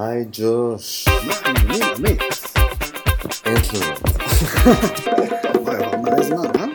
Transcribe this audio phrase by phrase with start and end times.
[0.00, 1.08] היי ג'וש.
[1.08, 2.20] מה העניינים, עמית?
[3.44, 3.98] אין תלונות.
[5.62, 6.66] וואי, עבר מלא זמן, אה?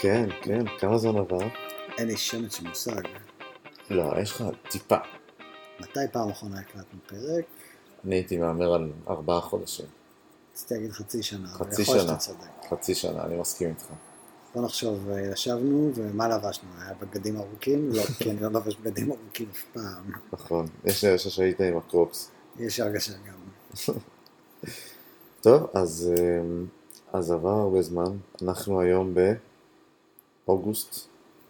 [0.00, 1.38] כן, כן, כמה זמן עבר?
[1.98, 3.02] אין לי שמץ של מושג.
[3.90, 4.96] לא, יש לך טיפה.
[5.80, 7.44] מתי פעם אחרונה הקלטנו פרק?
[8.04, 9.86] אני הייתי מהמר על ארבעה חודשים.
[10.52, 12.16] רציתי להגיד חצי שנה, חצי שנה.
[12.70, 13.84] חצי שנה, אני מסכים איתך.
[14.54, 16.68] בוא נחשוב, אה, ישבנו, ומה לבשנו?
[16.80, 17.90] היה בגדים ארוכים?
[17.92, 20.10] לא, כי אני לא לובש בגדים ארוכים אף פעם.
[20.32, 20.66] נכון.
[20.84, 22.30] יש הרגשה שהיית עם הקרוקס.
[22.58, 23.38] יש הרגשה גם.
[25.42, 26.66] טוב, אז, אמ,
[27.12, 28.16] אז עבר הרבה זמן.
[28.42, 29.14] אנחנו היום
[30.46, 31.08] באוגוסט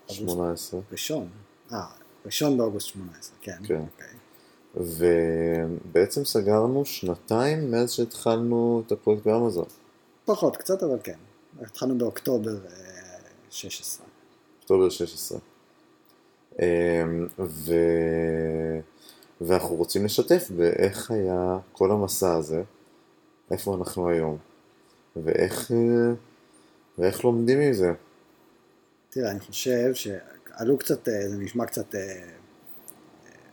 [0.08, 0.80] 18.
[0.92, 1.28] ראשון.
[1.72, 1.86] אה,
[2.27, 3.58] ראשון באוגוסט 18, כן.
[3.64, 3.80] כן.
[3.80, 4.16] אוקיי.
[4.77, 9.66] ובעצם סגרנו שנתיים מאז שהתחלנו את הפרויקט באמזון.
[10.24, 11.19] פחות קצת, אבל כן.
[11.60, 13.19] התחלנו באוקטובר אה,
[13.50, 14.06] 16.
[14.60, 15.38] אוקטובר 16.
[16.58, 17.74] אמ, ו...
[19.46, 22.62] ואנחנו רוצים לשתף באיך היה כל המסע הזה,
[23.50, 24.36] איפה אנחנו היום,
[25.16, 26.14] ואיך, אה,
[26.98, 27.92] ואיך לומדים מזה.
[29.11, 32.22] תראה, אני חושב שעלו קצת, אה, זה נשמע קצת אה,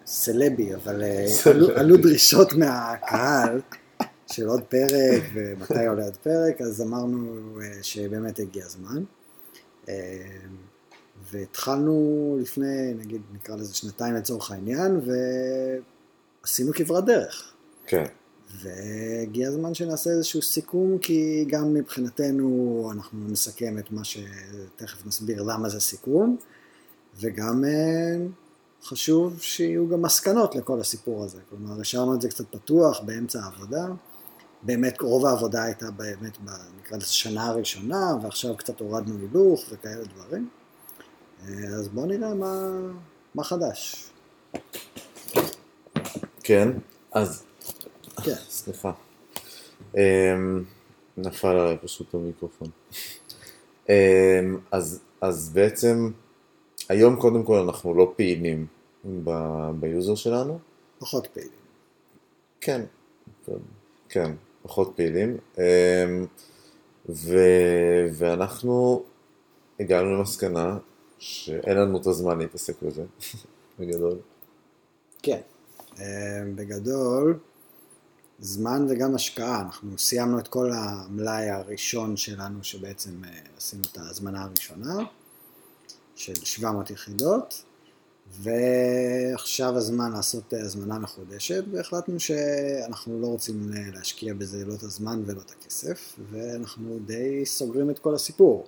[0.06, 1.04] סלבי, אבל
[1.46, 3.62] עלו, עלו דרישות מהקהל
[4.28, 7.42] של עוד פרק ומתי עולה עוד פרק, אז אמרנו
[7.82, 9.04] שבאמת הגיע הזמן.
[11.32, 15.00] והתחלנו לפני, נגיד, נקרא לזה שנתיים לצורך העניין,
[16.44, 17.54] ועשינו כברת דרך.
[17.86, 18.06] כן,
[18.62, 25.70] והגיע הזמן שנעשה איזשהו סיכום, כי גם מבחינתנו אנחנו נסכם את מה שתכף נסביר למה
[25.70, 26.38] זה סיכום,
[27.20, 28.26] וגם אה,
[28.84, 31.40] חשוב שיהיו גם מסקנות לכל הסיפור הזה.
[31.50, 33.88] כלומר, השארנו את זה קצת פתוח באמצע העבודה.
[34.62, 40.04] באמת רוב העבודה הייתה באמת, ב- נקרא לזה שנה הראשונה, ועכשיו קצת הורדנו הילוך וכאלה
[40.06, 40.50] דברים.
[41.48, 42.70] אה, אז בואו נראה מה,
[43.36, 44.10] מה חדש.
[46.44, 46.70] כן,
[47.12, 47.44] אז,
[48.24, 48.34] כן.
[48.50, 48.92] סליחה.
[49.96, 50.64] אמ,
[51.18, 52.68] נפל עליי פשוט המיקרופון.
[53.90, 53.94] אמ,
[54.72, 56.12] אז, אז בעצם,
[56.90, 58.68] היום קודם כל אנחנו לא פעילים
[59.24, 60.60] ב- ביוזר שלנו.
[61.00, 61.52] פחות פעילים.
[62.62, 62.82] כן,
[64.10, 65.38] כן, פחות פעילים.
[67.10, 67.38] ו,
[68.14, 69.04] ואנחנו
[69.80, 70.78] הגענו למסקנה
[71.20, 73.04] שאין לנו את הזמן להתעסק בזה,
[73.80, 74.18] בגדול.
[75.24, 75.42] כן.
[76.00, 77.40] אה, בגדול,
[78.40, 79.62] זמן וגם השקעה.
[79.62, 84.96] אנחנו סיימנו את כל המלאי הראשון שלנו, שבעצם אה, עשינו את ההזמנה הראשונה,
[86.16, 87.64] של 700 יחידות,
[88.32, 95.24] ועכשיו הזמן לעשות אה, הזמנה מחודשת, והחלטנו שאנחנו לא רוצים להשקיע בזה לא את הזמן
[95.26, 98.68] ולא את הכסף, ואנחנו די סוגרים את כל הסיפור.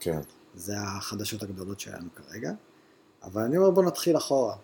[0.00, 0.20] כן,
[0.54, 2.52] זה החדשות הגדולות שלנו כרגע.
[3.22, 4.56] אבל אני אומר בוא נתחיל אחורה.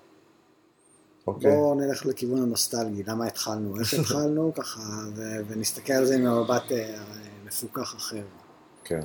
[1.26, 1.50] אוקיי.
[1.50, 4.80] בואו נלך לכיוון הנוסטלגי, למה התחלנו, איך התחלנו, ככה,
[5.14, 7.04] ו- ונסתכל על זה ממבט אה,
[7.44, 8.24] מפוקח אחר.
[8.84, 9.00] כן,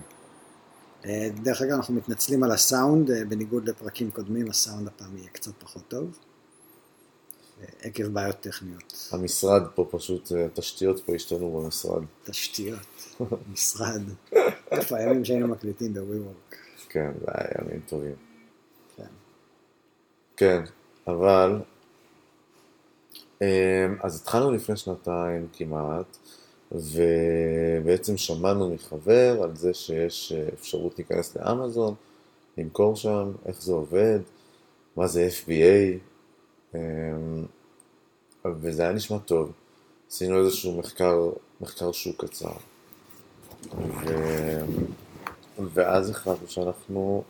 [1.05, 5.51] אה, דרך אגב, אנחנו מתנצלים על הסאונד, אה, בניגוד לפרקים קודמים, הסאונד הפעם יהיה קצת
[5.59, 6.19] פחות טוב,
[7.81, 9.09] עקב בעיות טכניות.
[9.11, 12.03] המשרד פה פשוט, התשתיות פה השתנו במשרד.
[12.23, 13.19] תשתיות,
[13.53, 14.01] משרד,
[14.71, 16.62] איפה הימים שהיינו מקליטים ב-WeWork.
[16.93, 18.15] כן, זה היה ימים טובים.
[18.97, 19.03] כן.
[20.37, 20.63] כן,
[21.07, 21.61] אבל...
[23.41, 23.47] אמ,
[24.03, 26.17] אז התחלנו לפני שנתיים כמעט,
[26.71, 31.95] ובעצם שמענו מחבר על זה שיש אה, אפשרות להיכנס לאמזון,
[32.57, 34.19] למכור שם, איך זה עובד,
[34.95, 35.97] מה זה FBA,
[36.75, 37.45] אמ,
[38.61, 39.51] וזה היה נשמע טוב.
[40.09, 41.29] עשינו איזשהו מחקר,
[41.61, 42.53] מחקר שוק קצר.
[43.77, 44.09] ו...
[45.59, 47.23] ואז החלטנו שאנחנו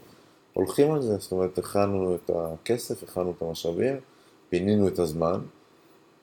[0.53, 3.95] הולכים על זה, זאת אומרת, הכנו את הכסף, הכנו את המשאבים,
[4.50, 5.41] פינינו את הזמן,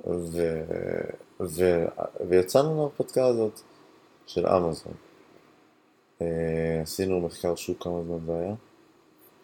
[0.07, 0.65] ו...
[1.41, 1.85] ו...
[2.29, 3.61] ויצאנו להרפתקה הזאת
[4.27, 4.93] של אמזון.
[6.23, 8.55] אה, עשינו מחקר שוק כמה זמן זה היה?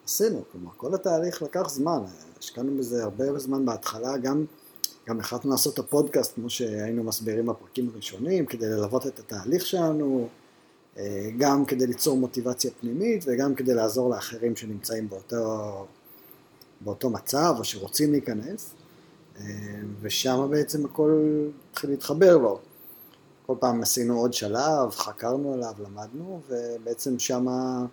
[0.04, 2.02] עשינו, כלומר, כל התהליך לקח זמן,
[2.38, 4.44] השקענו בזה הרבה זמן בהתחלה, גם,
[5.08, 10.28] גם החלטנו לעשות את הפודקאסט כמו שהיינו מסבירים בפרקים הראשונים, כדי ללוות את התהליך שלנו,
[11.38, 15.86] גם כדי ליצור מוטיבציה פנימית וגם כדי לעזור לאחרים שנמצאים באותו,
[16.80, 18.74] באותו מצב או שרוצים להיכנס,
[20.00, 21.20] ושם בעצם הכל
[21.70, 22.58] התחיל להתחבר לו.
[23.46, 27.86] כל פעם עשינו עוד שלב, חקרנו עליו, למדנו, ובעצם שמה...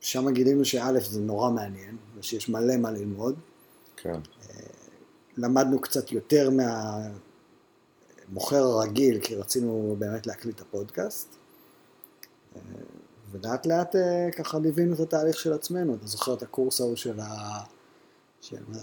[0.00, 3.34] שם גילינו שא' זה נורא מעניין, ושיש מלא מה ללמוד.
[3.96, 4.20] כן,
[5.36, 6.50] למדנו קצת יותר
[8.32, 11.36] מהמוכר הרגיל, כי רצינו באמת להקליט את הפודקאסט.
[13.30, 15.94] ולאט לאט אה, ככה ליווינו את התהליך של עצמנו.
[15.94, 17.58] אתה זוכר את הקורס ההוא של, ה...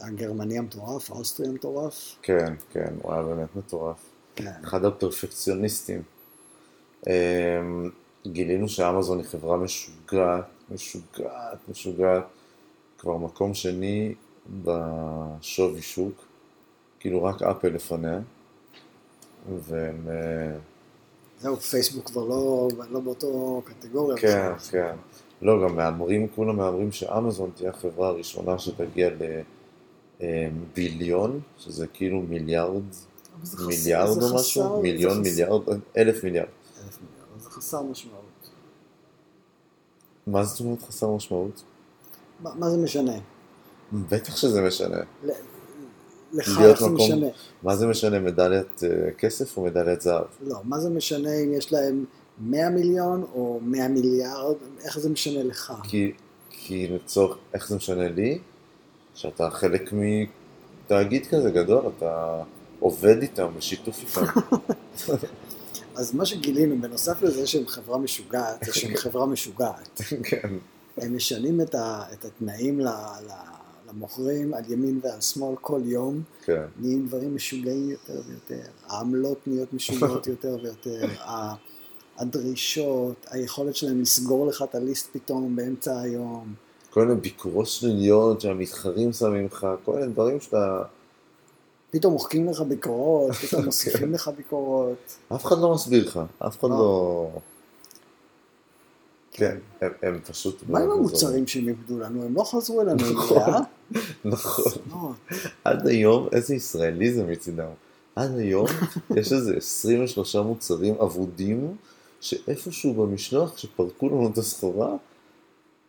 [0.01, 2.15] הגרמני המטורף, האוסטרי המטורף.
[2.21, 3.97] כן, כן, הוא היה באמת מטורף.
[4.35, 4.51] כן.
[4.63, 6.01] אחד הפרפקציוניסטים.
[7.07, 7.11] אמ,
[8.27, 12.23] גילינו שאמזון היא חברה משוגעת, משוגעת, משוגעת.
[12.97, 14.15] כבר מקום שני
[14.63, 16.25] בשווי שוק,
[16.99, 18.19] כאילו רק אפל לפניה.
[19.47, 20.07] והם...
[20.09, 20.57] אה,
[21.39, 24.17] זהו, פייסבוק כבר לא, לא באותו קטגוריה.
[24.17, 24.71] כן, בכלל.
[24.71, 24.95] כן.
[25.41, 29.09] לא, גם מהמרים, כולם מהמרים שאמזון תהיה החברה הראשונה שתגיע
[30.21, 32.81] לביליון, שזה כאילו מיליארד,
[33.67, 35.61] מיליארד או חסר- משהו, זה מיליון, חסר- מיליארד,
[35.97, 36.47] אלף מיליארד.
[36.83, 38.49] אלף מיליארד, זה חסר משמעות.
[40.27, 41.63] מה זאת אומרת חסר משמעות?
[42.43, 43.13] מה, מה זה משנה?
[44.09, 44.97] בטח שזה משנה.
[46.33, 47.27] לך איך זה משנה?
[47.63, 50.25] מה זה משנה, מדליית אה, כסף או מדליית זהב?
[50.41, 52.05] לא, מה זה משנה אם יש להם
[52.39, 54.55] 100 מיליון או 100 מיליארד?
[54.83, 55.73] איך זה משנה לך?
[55.83, 56.11] כי,
[56.49, 58.39] כי לצורך, איך זה משנה לי?
[59.13, 62.43] שאתה חלק מתאגיד כזה גדול, אתה
[62.79, 64.31] עובד איתם, בשיתוף איתם.
[65.95, 70.01] אז מה שגילינו, בנוסף לזה שהם חברה משוגעת, זה שהם חברה משוגעת.
[70.29, 70.49] כן.
[70.97, 72.87] הם משנים את, ה, את התנאים ל,
[73.27, 73.31] ל,
[73.89, 76.65] למוכרים על ימין ועל שמאל כל יום, כן.
[76.79, 81.07] נהיים דברים משוגעים יותר ויותר, העמלות נהיות משוגעות יותר ויותר,
[82.17, 86.53] הדרישות, היכולת שלהם לסגור לך את הליסט פתאום באמצע היום.
[86.89, 90.83] כל מיני ביקורות שליליות שהמתחרים שמים לך, כל מיני דברים שאתה...
[91.91, 95.17] פתאום מוחקים לך ביקורות, פתאום מוסיפים לך ביקורות.
[95.35, 97.29] אף אחד לא מסביר לך, אף אחד לא.
[99.31, 100.63] כן, הם, הם פשוט...
[100.67, 102.23] מה עם המוצרים שהם איבדו לנו?
[102.23, 103.43] הם לא חזרו אלינו עם נכון.
[104.25, 105.13] נכון.
[105.63, 107.69] עד היום, איזה ישראליזם מצידם.
[108.15, 108.67] עד היום
[109.15, 111.75] יש איזה 23 מוצרים אבודים,
[112.21, 114.95] שאיפשהו במשלוח, כשפרקו לנו את הסחורה,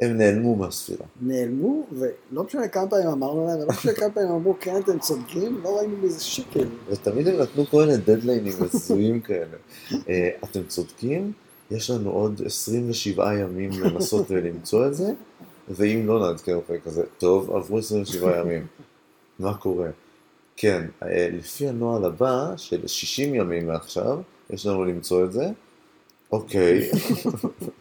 [0.00, 1.06] הם נעלמו מהספירה.
[1.20, 5.60] נעלמו, ולא משנה כמה פעמים אמרנו להם, ולא משנה כמה פעמים אמרו, כן, אתם צודקים,
[5.62, 6.66] לא ראינו מזה שקל.
[6.88, 9.56] ותמיד הם נתנו כל מיני דדליינים הזויים כאלה.
[10.08, 11.32] אה, אתם צודקים,
[11.70, 15.12] יש לנו עוד 27 ימים לנסות ולמצוא את זה,
[15.68, 18.66] ואם לא נעדכן אתכם כזה, טוב, עברו 27 ימים,
[19.38, 19.88] מה קורה?
[20.56, 24.20] כן, אה, לפי הנוהל הבא, של 60 ימים מעכשיו,
[24.50, 25.44] יש לנו למצוא את זה,
[26.32, 26.90] אוקיי,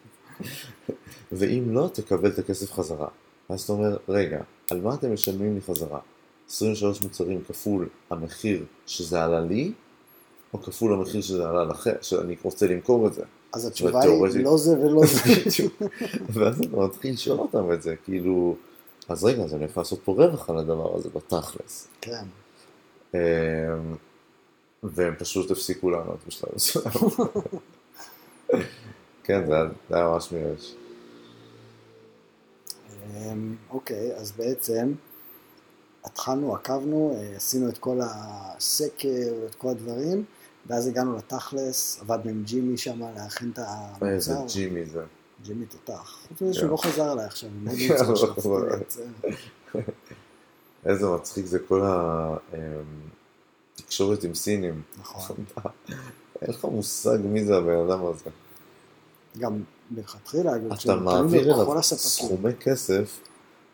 [1.32, 3.08] ואם לא, תקבל את הכסף חזרה.
[3.50, 4.42] ואז אתה אומר, רגע,
[4.72, 6.00] על מה אתם משלמים לי חזרה?
[6.50, 9.72] 23 מוצרים כפול המחיר שזה עלה לי,
[10.54, 13.24] או כפול המחיר שזה עלה לכם, שאני רוצה למכור את זה.
[13.54, 15.20] אז התשובה היא, לא זה ולא זה.
[16.34, 18.56] ואז אתה מתחיל לשאול אותם את זה, כאילו,
[19.10, 21.88] אז רגע, אז אני יכול לעשות פה רווח על הדבר הזה בתכלס.
[22.02, 22.24] כן.
[23.14, 23.20] אמ,
[24.84, 26.86] והם פשוט הפסיקו לענות בשלב מסוים.
[29.24, 30.74] כן, זה היה- זה היה ממש מייאש.
[33.16, 34.94] אמ, אוקיי, אז בעצם
[36.06, 39.10] התחלנו, עקבנו, אה, עשינו את כל הסקר,
[39.50, 40.24] את כל הדברים,
[40.70, 43.60] ואז הגענו לתכלס, עבדנו עם ג'ימי שם להכין את
[44.02, 44.54] איזה המוצר.
[44.54, 45.04] ג'ימי זה.
[45.44, 46.18] ג'ימי תותח.
[46.28, 46.54] חוץ מזה.
[46.54, 48.50] שהוא לא חזר אליי עכשיו, מוצר לא שרציתי חזר.
[48.50, 49.04] לייצר.
[50.86, 51.82] איזה מצחיק זה כל
[53.76, 54.82] התקשורת עם סינים.
[55.00, 55.36] נכון.
[56.42, 58.30] אין לך מושג מי זה הבן אדם הזה.
[59.38, 60.52] גם מלכתחילה,
[60.84, 61.84] אתה מעביר אליו.
[61.84, 63.20] סכומי כסף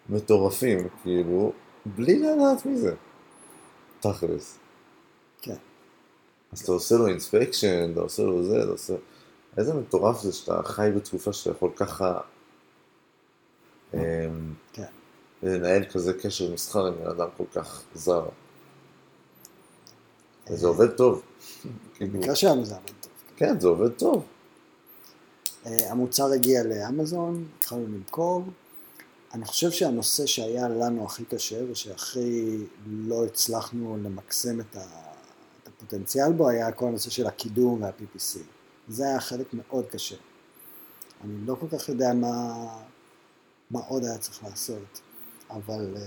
[0.09, 1.51] מטורפים, כאילו,
[1.85, 2.93] בלי לדעת מי זה.
[3.99, 4.57] תכלס.
[5.41, 5.55] כן.
[6.55, 8.93] אז אתה עושה לו אינספקשן, אתה עושה לו זה, אתה עושה...
[9.57, 12.19] איזה מטורף זה שאתה חי בתקופה שאתה יכול ככה
[13.93, 13.99] אמ,
[14.73, 14.83] כן.
[15.43, 18.25] לנהל כזה קשר מסחר עם בן אדם כל כך זר.
[20.49, 21.21] וזה עובד טוב.
[22.01, 23.11] במקרה שלנו זה עבד טוב.
[23.35, 24.25] כן, זה עובד טוב.
[25.65, 28.43] אה, המוצר הגיע לאמזון, התחלנו למכור.
[29.33, 32.57] אני חושב שהנושא שהיה לנו הכי קשה ושהכי
[32.87, 35.04] לא הצלחנו למקסם את, ה,
[35.77, 38.39] הפוטנציאל בו היה כל הנושא של הקידום וה-PPC.
[38.87, 40.15] זה היה חלק מאוד קשה.
[41.23, 42.53] אני לא כל כך יודע מה,
[43.71, 45.01] מה עוד היה צריך לעשות,
[45.49, 46.01] אבל אה,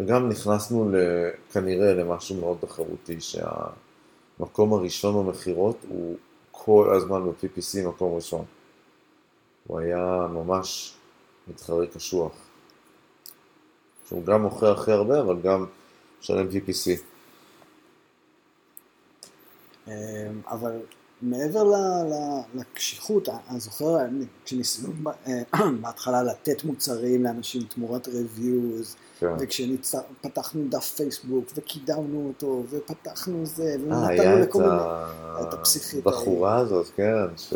[0.00, 0.90] וגם נכנסנו
[1.52, 6.16] כנראה למשהו מאוד תחרותי, שהמקום הראשון במכירות הוא
[6.50, 8.44] כל הזמן ב-PPC מקום ראשון.
[9.66, 10.94] הוא היה ממש
[11.48, 12.32] מתחרה קשוח.
[14.08, 15.66] שהוא גם מוכר הכי הרבה, אבל גם
[16.20, 17.00] משלם PPC.
[19.88, 19.94] אה,
[20.50, 20.80] אבל
[21.22, 21.64] מעבר
[22.54, 23.96] לקשיחות, אני זוכר
[24.44, 24.92] כשניסינו
[25.26, 25.42] אה,
[25.80, 29.26] בהתחלה לתת מוצרים לאנשים תמורת reviews, כן.
[29.40, 34.72] וכשפתחנו דף פייסבוק וקידמנו אותו ופתחנו זה אה, ונתנו היה לכל מיני...
[34.74, 37.54] ה- את הפסיכית הבחורה הזאת, כן, ש...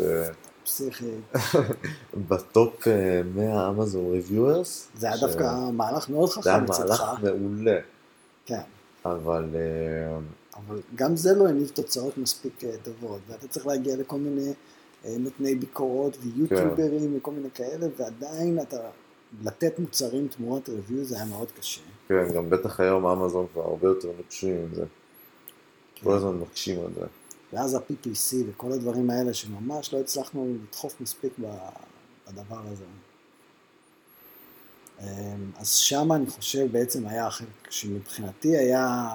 [0.63, 1.11] פסיכי.
[2.29, 4.87] בטופ אה, 100 אמזון ריוויורס.
[4.97, 7.13] זה היה דווקא מהלך מאוד זה היה חכם מהלך מצדך.
[7.23, 7.79] מעולה,
[8.45, 8.59] כן.
[9.05, 10.17] אבל אה,
[10.55, 14.53] אבל גם זה לא הניב תוצאות מספיק אה, טובות, ואתה צריך להגיע לכל מיני
[15.05, 18.89] אה, נותני ביקורות ויוטיוברים וכל מיני כאלה, ועדיין אתה,
[19.43, 21.81] לתת מוצרים תמורת ריוויו זה היה מאוד קשה.
[22.07, 24.85] כן, גם בטח היום אמזון כבר הרבה יותר נוקשים עם זה.
[26.03, 27.05] כל הזמן מקשים על זה.
[27.53, 32.85] ואז ה-PPC וכל הדברים האלה שממש לא הצלחנו לדחוף מספיק בדבר הזה.
[35.01, 39.07] אמ, אז שם אני חושב בעצם היה החלק שמבחינתי היה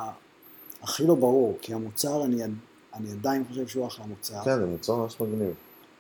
[0.82, 2.42] הכי לא ברור, כי המוצר, אני,
[2.94, 4.44] אני עדיין חושב שהוא אחלה מוצר.
[4.44, 5.54] כן, זה מוצר ממש מגניב.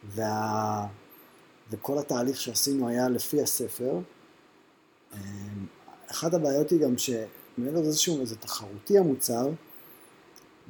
[0.04, 0.86] וה...
[1.70, 3.98] וכל התהליך שעשינו היה לפי הספר.
[5.14, 5.18] אמ,
[6.10, 9.48] אחת הבעיות היא גם שמעבר לזה שהוא איזה תחרותי המוצר,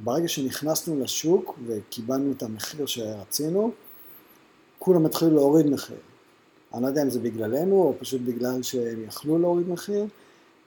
[0.04, 3.70] ברגע שנכנסנו לשוק וקיבלנו את המחיר שרצינו,
[4.78, 5.96] כולם התחילו להוריד מחיר.
[6.74, 10.06] אני לא יודע אם זה בגללנו או פשוט בגלל שהם יכלו להוריד מחיר,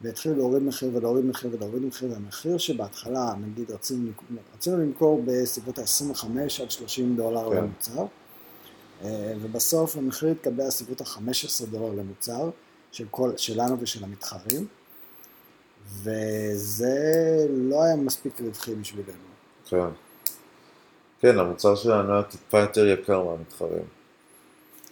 [0.01, 4.11] והתחילו להוריד מחיר ולהוריד מחיר ולהוריד מחיר, והמחיר שבהתחלה, נגיד, רצינו,
[4.55, 6.25] רצינו למכור בסביבות ה-25
[6.61, 7.55] עד 30 דולר כן.
[7.55, 8.05] למוצר,
[9.03, 12.49] אה, ובסוף המחיר התקבע סביבות ה-15 דולר למוצר,
[12.91, 14.67] של כל, שלנו ושל המתחרים,
[15.87, 16.95] וזה
[17.49, 19.17] לא היה מספיק רווחי בשבילנו.
[19.69, 19.77] כן.
[21.19, 23.83] כן, המוצר שלנו היה טיפה יותר יקר מהמתחרים.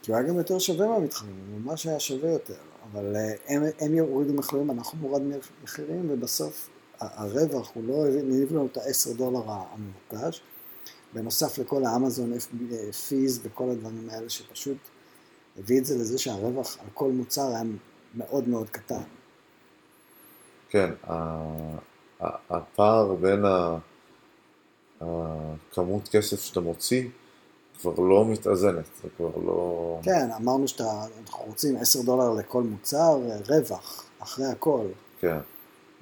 [0.02, 2.54] כי הוא היה גם יותר שווה מהמתחרים, הוא ממש היה שווה יותר,
[2.92, 6.70] אבל אה, הם, הם יורידו מחירים, אנחנו הורדנו מחירים, ובסוף
[7.00, 10.42] הרווח הוא לא הניב לנו את ה-10 דולר המבוקש,
[11.14, 12.40] בנוסף לכל האמזון
[13.08, 14.78] פיז וכל הדברים האלה שפשוט
[15.60, 17.64] הביא את זה לזה שהרווח על כל מוצר היה
[18.16, 19.02] מאוד מאוד קטן.
[20.70, 20.90] כן,
[22.50, 23.46] הפער בין
[25.02, 27.08] הכמות כסף שאתה מוציא
[27.82, 30.00] כבר לא מתאזנת, זה כבר לא...
[30.04, 33.20] כן, אמרנו שאנחנו רוצים 10 דולר לכל מוצר,
[33.50, 34.86] רווח, אחרי הכל.
[35.20, 35.38] כן,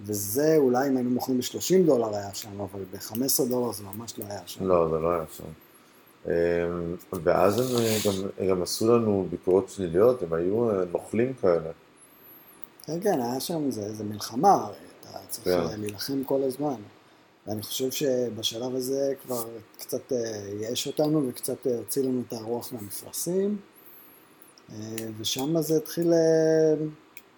[0.02, 4.26] וזה אולי אם היינו מוכרים ב-30 דולר היה שם, אבל ב-15 דולר זה ממש לא
[4.30, 4.68] היה שם.
[4.68, 5.44] לא, זה לא היה שם.
[6.26, 6.32] אמ,
[7.24, 7.68] ואז הם
[8.06, 11.72] גם, גם עשו לנו ביקורות שליליות, הם היו נוכלים כאלה.
[12.86, 14.68] כן, כן, היה שם, זה, זה מלחמה,
[15.02, 15.48] אתה צריך.
[15.72, 15.82] כן.
[15.82, 16.76] להילחם כל הזמן.
[17.48, 19.44] ואני חושב שבשלב הזה כבר
[19.80, 20.18] קצת אה,
[20.60, 23.58] ייאש אותנו וקצת אה, הוציא לנו את הרוח מהמפרשים.
[24.72, 26.86] אה, ושם זה התחיל, אה,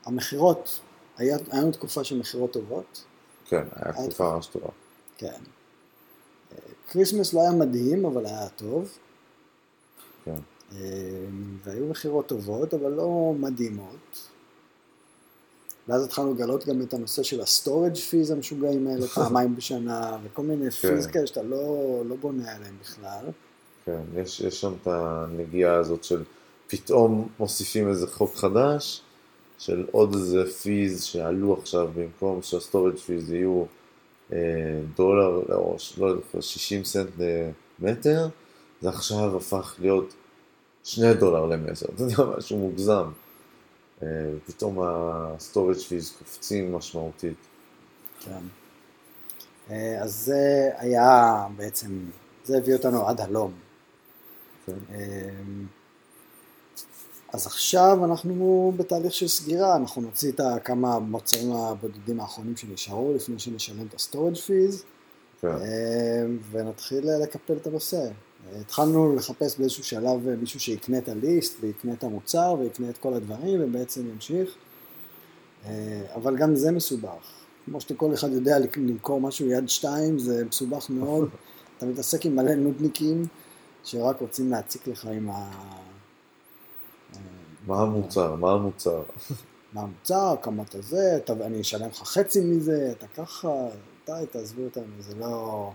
[0.05, 0.79] המכירות,
[1.17, 3.03] היה לנו תקופה של מכירות טובות,
[3.45, 4.69] כן, היה תקופה ממש טובה.
[5.17, 5.27] כן.
[6.51, 6.57] אה,
[6.89, 8.97] Christmas לא היה מדהים, אבל היה טוב.
[10.25, 10.39] כן.
[10.71, 10.77] אה,
[11.63, 14.29] והיו מכירות טובות, אבל לא מדהימות.
[15.89, 20.41] ואז התחלנו לגלות גם את הנושא של ה storage fees המשוגעים האלה פעמיים בשנה, וכל
[20.41, 21.11] מיני fees כן.
[21.11, 21.65] כאלה שאתה לא,
[22.05, 23.25] לא בונה עליהם בכלל.
[23.85, 26.23] כן, יש, יש שם את הנגיעה הזאת של
[26.67, 29.01] פתאום מוסיפים איזה חוק חדש,
[29.57, 33.63] של עוד איזה fees שעלו עכשיו במקום שה storage fees יהיו
[34.33, 34.37] אה,
[34.97, 37.09] דולר או ש- לא יודע, 60 סנט
[37.79, 38.27] למטר,
[38.81, 40.13] זה עכשיו הפך להיות
[40.83, 43.05] 2 דולר למטר, אתה יודע, משהו מוגזם.
[44.03, 44.07] אה,
[44.45, 47.37] פתאום ה storage fees קופצים משמעותית.
[48.19, 48.41] כן.
[49.69, 52.05] אה, אז זה היה בעצם,
[52.43, 53.53] זה הביא אותנו עד הלום.
[54.65, 54.73] כן.
[54.91, 55.29] אה,
[57.33, 63.39] אז עכשיו אנחנו בתהליך של סגירה, אנחנו נוציא את הכמה המוצרים הבודדים האחרונים שנשארו לפני
[63.39, 64.83] שנשלם את ה storage fees.
[65.41, 65.55] כן.
[66.51, 68.09] ונתחיל לקפל את הנושא.
[68.61, 72.97] התחלנו לחפש באיזשהו שלב אה, מישהו שיקנה את ה list ויקנה את המוצר ויקנה את
[72.97, 74.55] כל הדברים ובעצם ימשיך.
[75.65, 77.39] אה, אבל גם זה מסובך.
[77.65, 81.29] כמו שכל אחד יודע למכור משהו יד שתיים זה מסובך מאוד.
[81.77, 83.25] אתה מתעסק עם מלא נודניקים
[83.83, 85.51] שרק רוצים להציק לך עם ה...
[87.67, 88.35] מה המוצר?
[88.35, 89.03] מה המוצר?
[89.73, 93.67] מה המוצר, כמה אתה זה, אתה, אני אשלם לך חצי מזה, אתה ככה,
[94.05, 95.71] די, תעזבו אותנו, זה לא...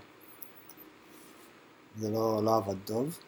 [2.00, 3.18] זה לא, לא עבד טוב.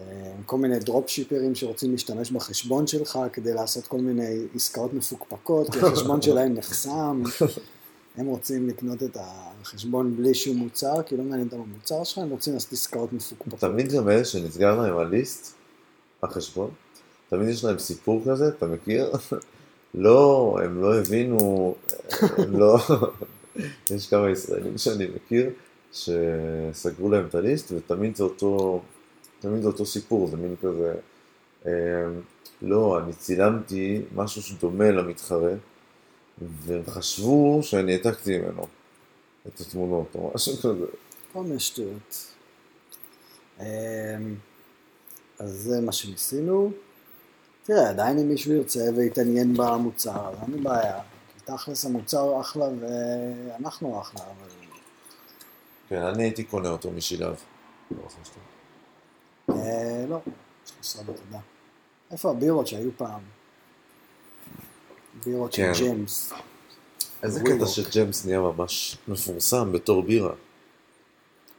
[0.00, 5.70] אה, כל מיני דרופ שיפרים שרוצים להשתמש בחשבון שלך כדי לעשות כל מיני עסקאות מפוקפקות,
[5.70, 7.22] כי החשבון שלהם נחסם.
[8.16, 12.30] הם רוצים לקנות את החשבון בלי שום מוצר, כי לא מעניין אותם המוצר שלך, הם
[12.30, 13.60] רוצים לעשות עסקאות מפוקפקות.
[13.60, 15.54] תמיד גם אלה שנסגר להם הליסט,
[16.22, 16.70] החשבון,
[17.28, 19.12] תמיד יש להם סיפור כזה, אתה מכיר?
[19.94, 21.74] לא, הם לא הבינו,
[22.38, 22.78] הם לא...
[23.90, 25.50] יש כמה ישראלים שאני מכיר
[25.92, 28.82] שסגרו להם את הליסט ותמיד זה אותו,
[29.40, 30.94] תמיד זה אותו סיפור, זה מין כזה,
[31.66, 31.72] אה,
[32.62, 35.52] לא, אני צילמתי משהו שדומה למתחרה
[36.38, 38.66] והם חשבו שאני העתקתי ממנו
[39.46, 40.86] את התמונות או משהו כזה.
[41.32, 42.26] כל מיני שטויות.
[43.60, 43.64] אמ,
[45.38, 46.72] אז זה מה שניסינו.
[47.62, 51.00] תראה, עדיין אם מישהו ירצה ויתעניין במוצר, אין לי בעיה.
[51.44, 54.65] תכלס המוצר אחלה ואנחנו אחלה, אבל...
[55.88, 57.34] כן, אני הייתי קונה אותו משילב.
[57.90, 58.02] לא.
[59.50, 60.18] אה, לא,
[60.66, 61.38] יש לי סבא, תודה.
[62.10, 63.20] איפה הבירות שהיו פעם?
[65.24, 65.72] בירות של כן.
[65.78, 66.32] ג'יימס.
[67.22, 67.40] איזה.
[67.40, 70.32] קטע שג'יימס נהיה ממש מפורסם בתור בירה.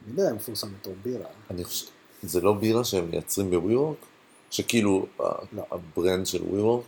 [0.04, 1.26] אני יודע, מפורסם בתור בירה.
[1.50, 1.86] אני חושב,
[2.22, 3.96] זה לא בירה שהם מייצרים בוויוורק?
[4.50, 5.06] שכאילו
[5.52, 5.62] לא.
[5.70, 6.84] ה brand של וויוורק?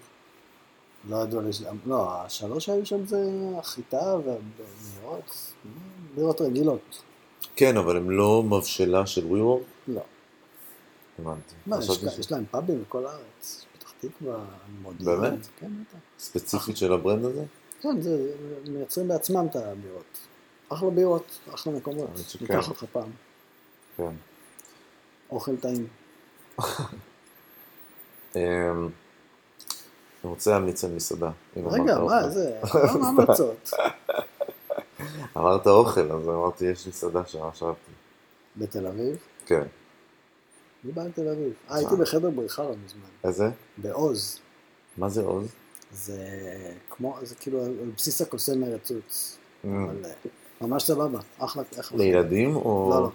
[1.09, 1.51] לא ידוע לי,
[1.87, 5.53] לא, השלוש שהיו שם זה החיטה והבירות,
[6.15, 7.03] בירות רגילות.
[7.57, 9.63] כן, אבל הם לא מבשלה של וויוורק?
[9.89, 10.01] לא.
[11.19, 11.55] הבנתי.
[11.67, 11.77] מה,
[12.19, 13.65] יש, להם פאבים בכל הארץ.
[13.79, 14.45] פתח תקווה,
[14.83, 15.21] מודיעין.
[15.21, 15.47] באמת?
[15.61, 15.99] כן, בטח.
[16.19, 17.45] ספציפית של הברנד הזה?
[17.81, 18.33] כן, זה,
[18.69, 20.19] מייצרים בעצמם את הבירות.
[20.69, 22.11] אחלה בירות, אחלה מקומות.
[22.41, 23.11] ניקח אותך פעם.
[23.97, 24.15] כן.
[25.31, 25.87] אוכל טעים.
[28.37, 28.89] אמ,
[30.25, 31.31] אני רוצה להמליץ על מסעדה.
[31.57, 32.29] רגע, מה.
[32.29, 33.71] זה, כמה המלצות.
[35.37, 37.91] אמרת אוכל, אז אמרתי, יש מסעדה שם, חשבתי.
[38.57, 39.17] בתל אביב?
[39.47, 39.63] כן.
[40.85, 41.53] מי בא לתל אביב?
[41.71, 43.09] אה, הייתי בחדר בריחה לא מזמן.
[43.25, 43.51] איזה?
[43.77, 44.39] בעוז.
[44.97, 45.47] מה זה עוז?
[45.93, 46.19] זה
[46.91, 49.39] כמו, זה כאילו על בסיס הקוסם מרצוץ.
[49.65, 50.11] אמ, אבל אה,
[50.61, 51.99] ממש סבבה, אחלה, אחלה.
[51.99, 52.91] לילדים או...
[52.91, 53.11] לא, לא.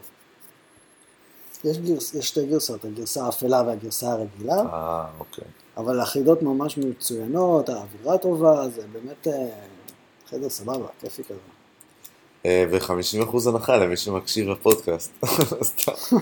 [1.63, 5.45] יש, גרס, יש שתי גרסאות, הגרסה האפלה והגרסה הרגילה, אה, אוקיי.
[5.77, 9.50] אבל החידות ממש מצוינות, האווירה טובה, זה באמת אה,
[10.29, 11.39] חדר סבבה, כיפי כזה.
[12.45, 15.11] אה, ו-50% הנחה למי שמקשיב לפודקאסט.
[15.63, 15.91] סתם.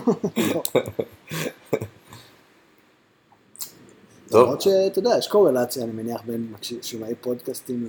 [4.30, 4.42] טוב.
[4.42, 6.52] למרות שאתה יודע, יש קורלציה, אני מניח, בין
[6.82, 7.88] שומעי פודקאסטים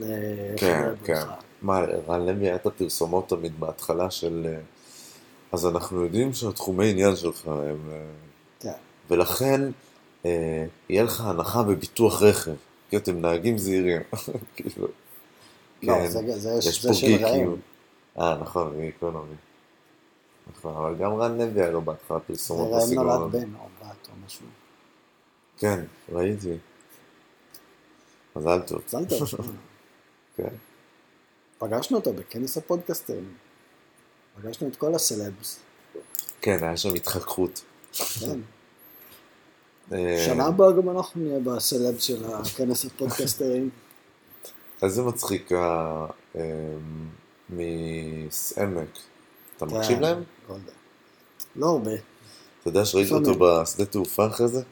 [0.57, 1.13] כן, לחדר כן.
[1.13, 1.33] בריכה.
[1.61, 4.47] מה, רן לוי היה את הפרסומות תמיד בהתחלה של...
[4.49, 4.57] אה,
[5.51, 7.55] אז אנחנו יודעים שהתחומי עניין שלך הם...
[7.91, 7.97] אה,
[8.59, 8.71] כן.
[9.09, 9.61] ולכן
[10.25, 12.51] אה, יהיה לך הנחה בביטוח רכב,
[12.89, 14.01] כי אתם נהגים זהירים.
[14.55, 14.87] כאילו,
[15.83, 16.07] לא, כן.
[16.07, 17.55] זה- זה יש זה פה של גיקים.
[18.19, 19.35] אה, נכון, גיקונומי.
[20.51, 23.45] נכון, אבל גם רן לוי היה לו בהתחלה זה פרסומות בסגנון נולד הזה.
[23.45, 24.45] בן או בת או משהו.
[25.57, 26.57] כן, ראיתי.
[28.35, 28.81] מזל טוב.
[28.87, 29.51] מזל טוב.
[30.37, 30.55] כן.
[31.57, 33.33] פגשנו אותו בכנס הפודקאסטרים.
[34.41, 35.59] פגשנו את כל הסלבס.
[36.41, 37.63] כן, היה שם התחככות.
[38.19, 38.39] כן.
[39.93, 43.69] אה, שנה הבאה גם אנחנו נהיה בסלבס של הכנס הפודקאסטרים.
[44.83, 45.51] איזה מצחיק.
[45.51, 46.05] אה,
[47.49, 48.89] מסעמק.
[49.57, 50.23] אתה מקשיב כן, להם?
[50.47, 50.71] גולדה.
[51.55, 51.91] לא הרבה.
[51.91, 53.31] אתה יודע שראיתי לפעמים.
[53.31, 54.61] אותו בשדה תעופה אחרי זה?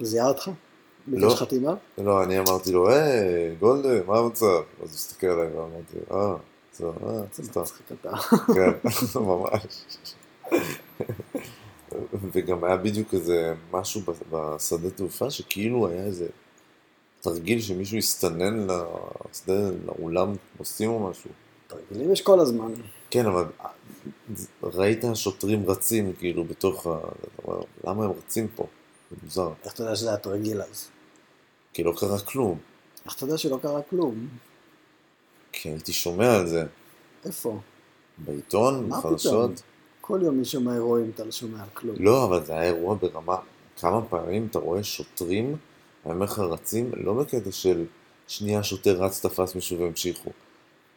[0.00, 0.50] זיהה אותך?
[1.08, 1.28] לא.
[1.28, 1.74] ביקש חתימה?
[1.98, 4.46] לא, אני אמרתי לו, היי, גולדה, מה המצב?
[4.46, 6.34] אז הוא הסתכל עליי ואמרתי, אה,
[6.72, 7.62] זה, אה, סתם.
[8.54, 8.88] כן,
[9.20, 9.84] ממש.
[12.32, 16.26] וגם היה בדיוק איזה משהו בשדה תעופה, שכאילו היה איזה
[17.20, 18.66] תרגיל שמישהו הסתנן
[19.30, 21.30] לשדה, לאולם נוסעים או משהו.
[21.66, 22.72] תרגילים יש כל הזמן.
[23.10, 23.44] כן, אבל
[24.62, 26.98] ראית שוטרים רצים כאילו בתוך ה...
[27.84, 28.66] למה הם רצים פה?
[29.10, 29.52] זה מוזר.
[29.64, 30.88] איך אתה יודע שזה היה תרגיל אז?
[31.72, 32.58] כי לא קרה כלום.
[33.06, 34.28] איך אתה יודע שלא קרה כלום?
[35.52, 36.64] כי הייתי שומע על זה
[37.24, 37.58] איפה?
[38.18, 39.62] בעיתון, בחדשות.
[40.00, 41.96] כל יום יש שם אירועים, אתה לא שומע על כלום.
[42.00, 43.36] לא, אבל זה היה אירוע ברמה...
[43.80, 45.56] כמה פעמים אתה רואה שוטרים,
[46.08, 47.84] אני אומר לך, רצים, לא בקטע של
[48.28, 50.30] שנייה שוטר רץ, תפס מישהו והמשיכו.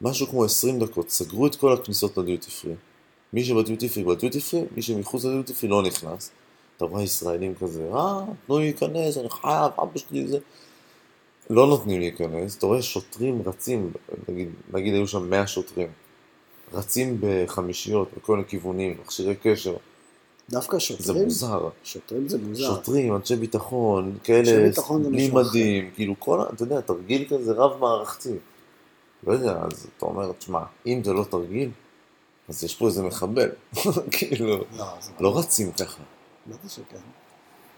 [0.01, 2.73] משהו כמו 20 דקות, סגרו את כל הכניסות לדיוטי פרי.
[3.33, 6.31] מי שבדיוטי פרי בדיוטי פרי, מי שמחוץ לדיוטי פרי לא נכנס.
[6.77, 10.39] אתה רואה ישראלים כזה, אה, תנו לי להיכנס, אני חייב, אבא שלי זה.
[11.49, 13.93] לא נותנים להיכנס, אתה רואה שוטרים רצים,
[14.29, 15.87] נגיד, נגיד היו שם 100 שוטרים,
[16.73, 19.75] רצים בחמישיות בכל הכיוונים, מכשירי קשר,
[20.51, 21.23] דווקא זה שוטרים?
[21.23, 21.69] מוזר.
[21.83, 22.75] שוטרים זה מוזר.
[22.75, 25.31] שוטרים, אנשי ביטחון, כאלה, זה בלי.
[25.33, 28.33] מדים, כאילו כל, אתה יודע, תרגיל כזה רב מערכתי.
[29.27, 31.69] לא יודע, אז אתה אומר, תשמע, אם זה לא תרגיל,
[32.49, 33.49] אז יש פה איזה מחבל.
[34.11, 36.03] כאילו, לא, זה לא רצים ככה.
[36.47, 36.97] בטח שכן.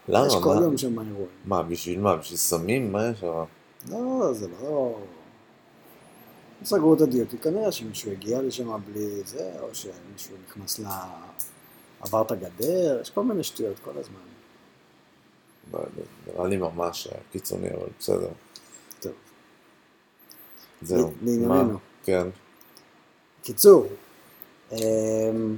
[0.08, 0.26] למה?
[0.26, 0.60] יש כל מה?
[0.60, 1.28] יום שם אירועים.
[1.44, 2.16] מה, בשביל מה?
[2.16, 2.92] בשביל סמים?
[2.92, 3.44] מה יש שם?
[3.88, 4.98] לא, זה לא...
[6.64, 10.84] סגרו את הדיוטי, כנראה שמישהו הגיע לשם בלי זה, או שמישהו נכנס ל...
[12.04, 14.20] עבר את הגדר, יש כל מיני שטויות כל הזמן.
[15.72, 18.28] לא יודע, נראה לי ממש אה, קיצוני, אבל בסדר.
[19.00, 19.12] טוב.
[20.82, 21.12] זהו.
[21.22, 21.78] לענייננו.
[22.04, 22.26] כן.
[23.42, 23.86] קיצור,
[24.72, 25.56] אמ,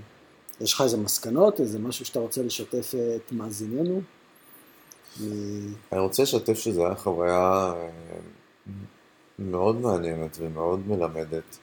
[0.61, 4.01] יש לך איזה מסקנות, איזה משהו שאתה רוצה לשתף את מאזיננו?
[5.93, 7.89] אני רוצה לשתף שזו הייתה חוויה אה,
[9.39, 11.59] מאוד מעניינת ומאוד מלמדת.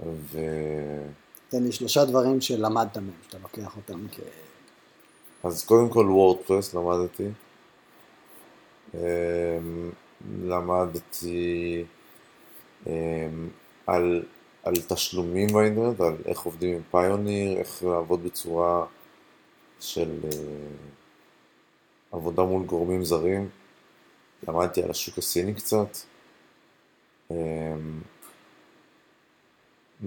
[0.00, 0.38] ו...
[1.52, 4.20] תן לי שלושה דברים שלמדת מהם, שאתה לוקח אותם כ...
[5.44, 7.28] אז קודם כל וורדפרס למדתי.
[8.94, 9.90] אמ,
[10.42, 11.84] למדתי
[12.86, 13.48] אמ,
[13.86, 14.24] על,
[14.64, 18.86] על תשלומים באינטרנט, על איך עובדים עם פיוניר, איך לעבוד בצורה
[19.80, 20.30] של אה,
[22.12, 23.48] עבודה מול גורמים זרים.
[24.48, 25.96] למדתי על השוק הסיני קצת.
[27.30, 28.00] אמ,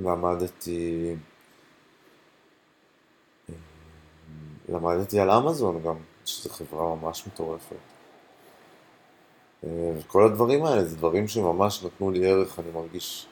[0.03, 1.15] למדתי
[4.69, 7.75] למדתי על אמזון גם, שזו חברה ממש מטורפת.
[9.63, 13.27] אה, וכל הדברים האלה זה דברים שממש נתנו לי ערך, אני מרגיש,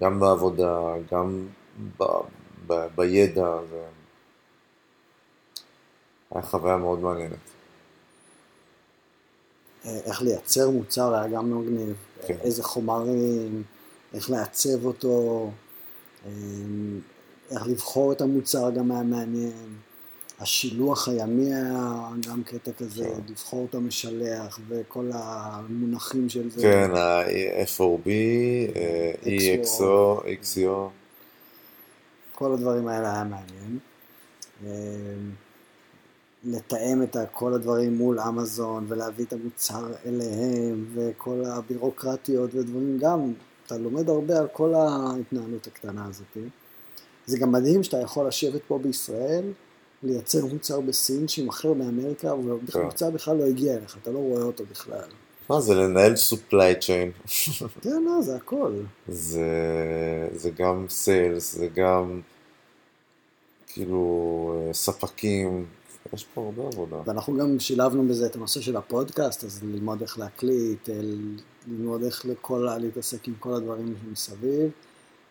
[0.00, 1.46] גם בעבודה, גם
[1.98, 2.04] ב,
[2.66, 3.84] ב, בידע, זה
[6.30, 7.38] היה חוויה מאוד מעניינת.
[9.84, 12.36] אה, איך לייצר מוצר היה גם מגניב, כן.
[12.40, 13.62] איזה חומרים,
[14.14, 15.50] איך לעצב אותו,
[16.26, 16.30] אה,
[17.50, 19.78] איך לבחור את המוצר גם היה מעניין.
[20.40, 23.20] השילוח הימי היה גם קטע כזה, כן.
[23.28, 26.62] לבחור את המשלח וכל המונחים של זה.
[26.62, 28.08] כן, ה-FOB,
[28.76, 30.90] אה, EXO, XO,
[32.34, 33.78] כל הדברים האלה היה מעניין.
[34.66, 34.70] אה,
[36.44, 43.32] לתאם את כל הדברים מול אמזון ולהביא את המוצר אליהם וכל הבירוקרטיות ודברים גם,
[43.66, 46.36] אתה לומד הרבה על כל ההתנהלות הקטנה הזאת.
[47.26, 49.44] זה גם מדהים שאתה יכול לשבת פה בישראל,
[50.02, 55.08] לייצר מוצר בסין שימכר באמריקה והמוצר בכלל לא הגיע אליך, אתה לא רואה אותו בכלל.
[55.50, 57.32] מה זה לנהל supply chain,
[57.82, 58.72] זה לא, זה הכל.
[59.08, 59.48] זה,
[60.32, 62.20] זה גם סיילס, זה גם
[63.66, 65.66] כאילו ספקים,
[66.12, 66.96] יש פה הרבה עבודה.
[67.06, 70.88] ואנחנו גם שילבנו בזה את הנושא של הפודקאסט, אז ללמוד איך להקליט,
[71.66, 74.70] ללמוד איך לכל, להתעסק עם כל הדברים שמסביב,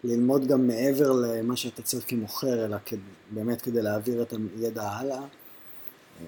[0.03, 2.97] ללמוד גם מעבר למה שאתה צריך כמוכר, אלא כד,
[3.31, 5.17] באמת כדי להעביר את הידע הלאה.
[5.17, 6.25] אה,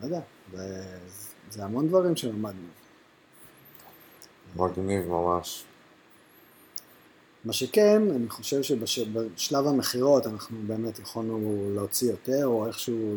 [0.00, 0.20] לא יודע,
[0.52, 0.84] זה,
[1.50, 2.68] זה המון דברים שלמדנו.
[4.56, 5.64] מגניב ממש.
[7.44, 13.16] מה שכן, אני חושב שבשלב המכירות אנחנו באמת יכולנו להוציא יותר, או איכשהו,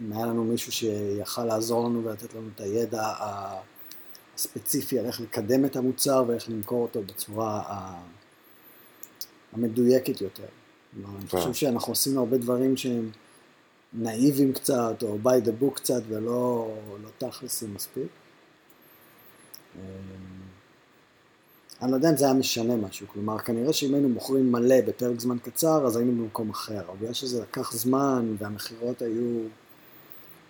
[0.00, 3.12] אם היה לנו מישהו שיכל לעזור לנו ולתת לנו את הידע
[4.36, 7.62] הספציפי על איך לקדם את המוצר ואיך למכור אותו בצורה
[9.54, 10.44] המדויקת יותר.
[10.94, 11.38] כלומר, אני כן.
[11.38, 13.10] חושב שאנחנו עשינו הרבה דברים שהם
[13.92, 18.08] נאיבים קצת, או by the book קצת, ולא לא תכלסים מספיק.
[19.76, 19.80] אמ,
[21.82, 25.20] אני לא יודע אם זה היה משנה משהו, כלומר, כנראה שאם היינו מוכרים מלא בפרק
[25.20, 29.40] זמן קצר, אז היינו במקום אחר, אבל בגלל שזה לקח זמן, והמכירות היו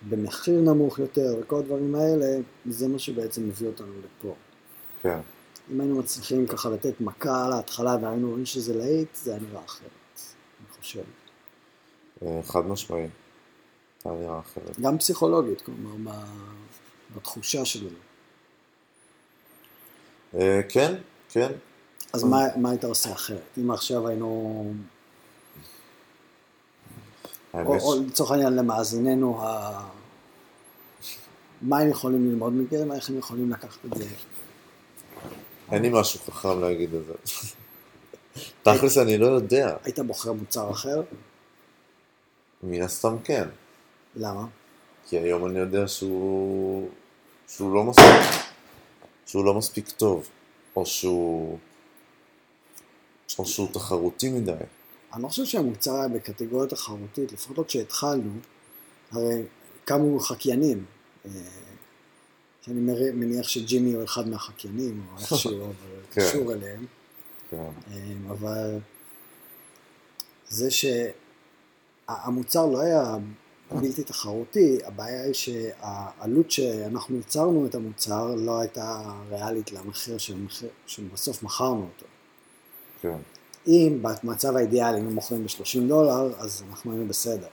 [0.09, 2.39] במחיר נמוך יותר, וכל הדברים האלה,
[2.69, 4.33] זה מה שבעצם מביא אותנו לפה.
[5.01, 5.19] כן,
[5.71, 9.65] אם היינו מצליחים ככה לתת מכה על ההתחלה, והיינו רואים שזה להיט, זה היה נראה
[9.65, 9.89] אחרת,
[10.59, 11.03] אני חושב.
[12.23, 13.07] אה, חד משמעי.
[14.05, 14.79] היה נראה אחרת.
[14.79, 16.13] גם פסיכולוגית, כלומר,
[17.15, 17.89] בתחושה שלי.
[20.35, 20.95] אה, כן,
[21.29, 21.51] כן.
[22.13, 23.57] אז מה, מה היית עושה אחרת?
[23.57, 24.73] אם עכשיו היינו
[27.53, 29.41] או, לצורך העניין למאזיננו.
[31.61, 34.05] מה הם יכולים ללמוד מכם, איך הם יכולים לקחת את זה.
[35.71, 37.13] אין לי משהו חכם להגיד על זה.
[38.63, 39.75] תכלס אני לא יודע.
[39.83, 41.01] היית בוחר מוצר אחר?
[42.63, 43.47] מן הסתם כן.
[44.15, 44.45] למה?
[45.09, 46.89] כי היום אני יודע שהוא...
[47.47, 48.05] שהוא לא מספיק...
[49.25, 50.29] שהוא לא מספיק טוב.
[50.75, 51.57] או שהוא...
[53.39, 54.51] או שהוא תחרותי מדי.
[55.13, 58.31] אני לא חושב שהמוצר היה בקטגוריה תחרותית, לפחות לא כשהתחלנו,
[59.11, 59.41] הרי
[59.85, 60.85] קמו חקיינים.
[62.65, 65.71] שאני מר- מניח שג'ימי הוא אחד מהחקיינים, או איכשהו, אבל
[66.11, 66.21] כן.
[66.21, 66.85] קשור אליהם.
[67.51, 67.57] כן.
[67.93, 68.77] אמ, אבל
[70.49, 73.15] זה שהמוצר לא היה
[73.71, 80.17] בלתי תחרותי, הבעיה היא שהעלות שאנחנו ייצרנו את המוצר לא הייתה ריאלית למחיר
[80.87, 82.05] שבסוף מכרנו אותו.
[83.01, 83.17] כן.
[83.67, 87.47] אם במצב האידיאלי היינו מוכרים ב-30 דולר, אז אנחנו היינו בסדר.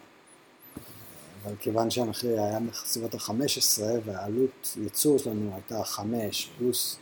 [1.45, 6.97] אבל כיוון שהמחיר היה בסביבות ה-15 והעלות ייצור שלנו הייתה 5 פלוס,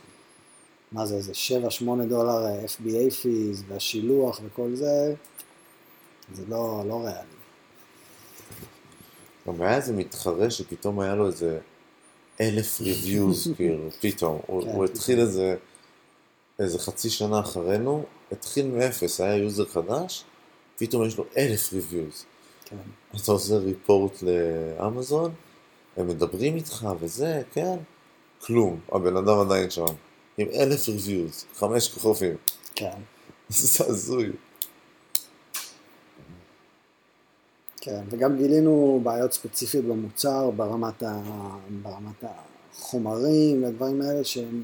[0.91, 1.31] מה זה, איזה
[1.81, 5.15] 7-8 דולר אה, FBA fees והשילוח וכל זה,
[6.33, 7.41] זה לא, לא ריאלי.
[9.47, 11.59] גם היה איזה מתחרה שפתאום היה לו איזה
[12.41, 14.39] אלף reviews, כאילו, פתאום.
[14.47, 15.55] הוא, כן, הוא התחיל איזה,
[16.59, 20.23] איזה חצי שנה אחרינו, התחיל מאפס, היה user חדש,
[20.77, 22.25] פתאום יש לו אלף ריוויוז.
[22.71, 22.77] כן.
[23.17, 25.33] אתה עושה ריפורט לאמזון,
[25.97, 27.77] הם מדברים איתך וזה, כן,
[28.45, 29.85] כלום, הבן אדם עדיין שם,
[30.37, 32.35] עם אלף ריוויוז, חמש כוכבים,
[32.75, 32.97] כן.
[33.49, 34.31] זה הזוי.
[37.81, 41.21] כן, וגם גילינו בעיות ספציפיות במוצר ברמת, ה...
[41.81, 44.63] ברמת החומרים והדברים האלה שהם...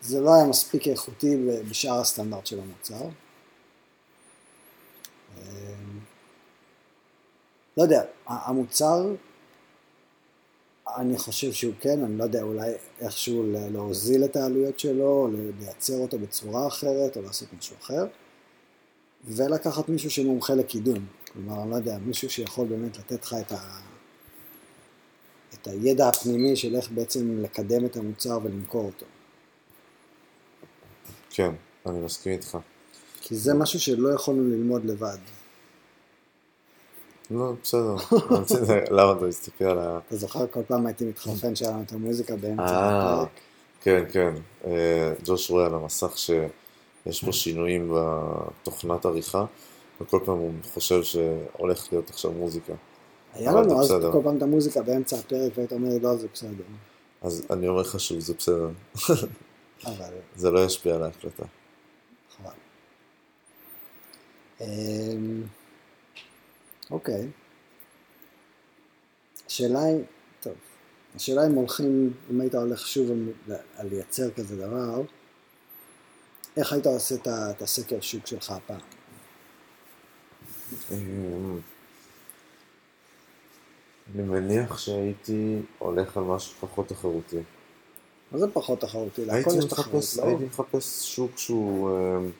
[0.00, 1.36] זה לא היה מספיק איכותי
[1.68, 3.08] בשאר הסטנדרט של המוצר.
[7.76, 9.14] לא יודע, המוצר,
[10.96, 15.28] אני חושב שהוא כן, אני לא יודע, אולי איכשהו להוזיל את העלויות שלו, או
[15.60, 18.06] לייצר אותו בצורה אחרת, או לעשות משהו אחר,
[19.24, 21.06] ולקחת מישהו שמומחה לקידום.
[21.32, 23.78] כלומר, אני לא יודע, מישהו שיכול באמת לתת לך את, ה...
[25.54, 29.06] את הידע הפנימי של איך בעצם לקדם את המוצר ולמכור אותו.
[31.30, 31.54] כן,
[31.86, 32.58] אני מסכים איתך.
[33.20, 35.18] כי זה משהו שלא יכולנו ללמוד לבד.
[37.32, 37.94] לא, בסדר.
[38.90, 39.98] למה אתה מסתכל על ה...
[40.06, 43.28] אתה זוכר כל פעם הייתי מתחרפן שהיה לנו את המוזיקה באמצע אה, הפרק?
[43.80, 44.34] כן, כן.
[44.64, 49.44] אה, ג'וש רואה על המסך שיש פה שינויים בתוכנת עריכה,
[50.00, 52.72] וכל פעם הוא חושב שהולך להיות עכשיו מוזיקה.
[53.34, 53.94] היה לנו אז.
[54.12, 56.64] כל פעם את המוזיקה באמצע הפרק והיית אומר לא זה בסדר.
[57.22, 58.70] אז אני אומר לך שוב, זה בסדר.
[59.86, 61.44] אבל זה לא ישפיע על ההקלטה.
[62.36, 62.50] חבל.
[66.92, 67.28] אוקיי.
[69.46, 69.98] השאלה היא,
[70.40, 70.52] טוב,
[71.16, 73.32] השאלה אם הולכים, אם היית הולך שוב על,
[73.76, 75.02] על לייצר כזה דבר,
[76.56, 78.80] איך היית עושה את הסקר שוק שלך הפעם?
[80.92, 81.58] אמ,
[84.14, 87.38] אני מניח שהייתי הולך על משהו פחות תחרותי.
[88.32, 89.20] מה זה פחות תחרותי?
[89.20, 90.24] הייתי להכל יש תחרות, לא?
[90.24, 92.30] הייתי מחפש שוק שהוא, אמ,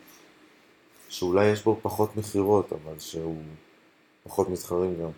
[1.08, 3.42] שאולי יש בו פחות מכירות, אבל שהוא
[4.24, 5.10] פחות מתחרים גם.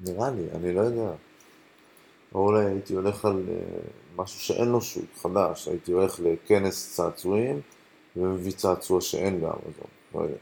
[0.00, 1.12] נראה לי, אני לא יודע.
[2.34, 3.54] או אולי הייתי הולך על אה,
[4.16, 5.68] משהו שאין לו שוק, חדש.
[5.68, 7.60] הייתי הולך לכנס צעצועים
[8.16, 10.36] ומביא צעצוע שאין באמזון, לא יודע.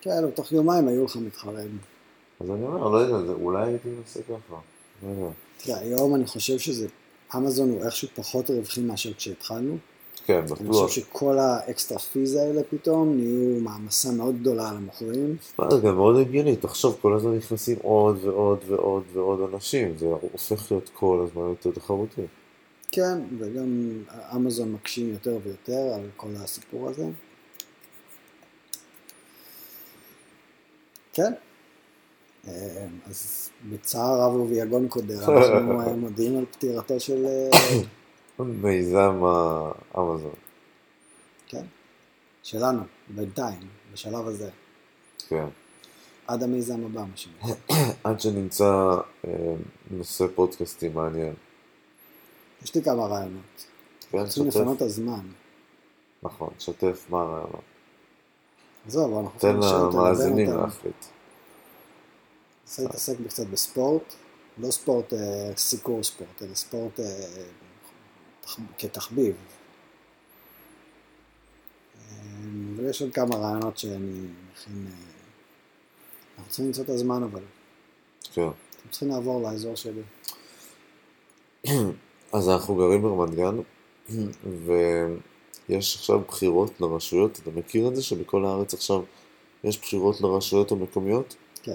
[0.00, 1.78] כן, בתוך יומיים היו לך מתחרים.
[2.40, 4.56] אז אני אומר, לא יודע, זה, אולי הייתי מנסה ככה.
[5.02, 5.30] לא יודע.
[5.58, 6.88] תראה, היום אני חושב שזה,
[7.36, 9.78] אמזון הוא איכשהו פחות רווחי מאשר כשהתחלנו.
[10.26, 10.86] כן, אני בטוח.
[10.86, 15.36] חושב שכל האקסטרה פיז האלה פתאום נהיו מעמסה מאוד גדולה על המוכרים.
[15.70, 20.72] זה גם מאוד הגיוני, תחשוב, כל הזמן נכנסים עוד ועוד ועוד ועוד אנשים, זה הופך
[20.72, 22.22] להיות כל הזמן יותר תחרותי.
[22.92, 23.98] כן, וגם
[24.36, 27.04] אמזון מקשים יותר ויותר על כל הסיפור הזה.
[31.12, 31.32] כן.
[32.48, 37.26] אה, אז בצער רב וביגון קודר, אנחנו אה, מודיעים על פטירתו של...
[38.38, 39.20] מיזם
[39.94, 40.34] האמזון,
[41.46, 41.64] כן,
[42.42, 44.50] שלנו, בינתיים, בשלב הזה.
[45.28, 45.46] כן.
[46.26, 47.54] עד המיזם הבא, מה שנקרא.
[48.04, 49.54] עד שנמצא אה,
[49.90, 51.34] נושא פודקאסטי מעניין.
[52.62, 53.66] יש לי כמה רעיונות.
[54.10, 55.26] כן, צריכים לפנות את הזמן.
[56.22, 57.62] נכון, שתף מה הרעיונות.
[58.86, 60.50] עזוב, אנחנו תן למאזינים.
[60.50, 61.04] להחליט.
[62.64, 64.14] רוצה להתעסק קצת בספורט,
[64.58, 67.04] לא ספורט אה, סיקור ספורט, אלא ספורט אה,
[68.78, 69.34] כתחביב.
[71.94, 72.14] אה,
[72.76, 74.86] ויש עוד כמה רעיונות שאני מכין...
[74.86, 75.14] אה,
[76.38, 77.42] אנחנו צריכים למצוא את הזמן אבל.
[78.32, 78.48] כן.
[78.80, 80.02] אתם צריכים לעבור לאזור שלי.
[82.32, 83.56] אז אנחנו גרים ברמת גן,
[85.68, 89.02] ויש עכשיו בחירות לרשויות, אתה מכיר את זה שבכל הארץ עכשיו
[89.64, 91.36] יש בחירות לרשויות המקומיות?
[91.62, 91.74] כן.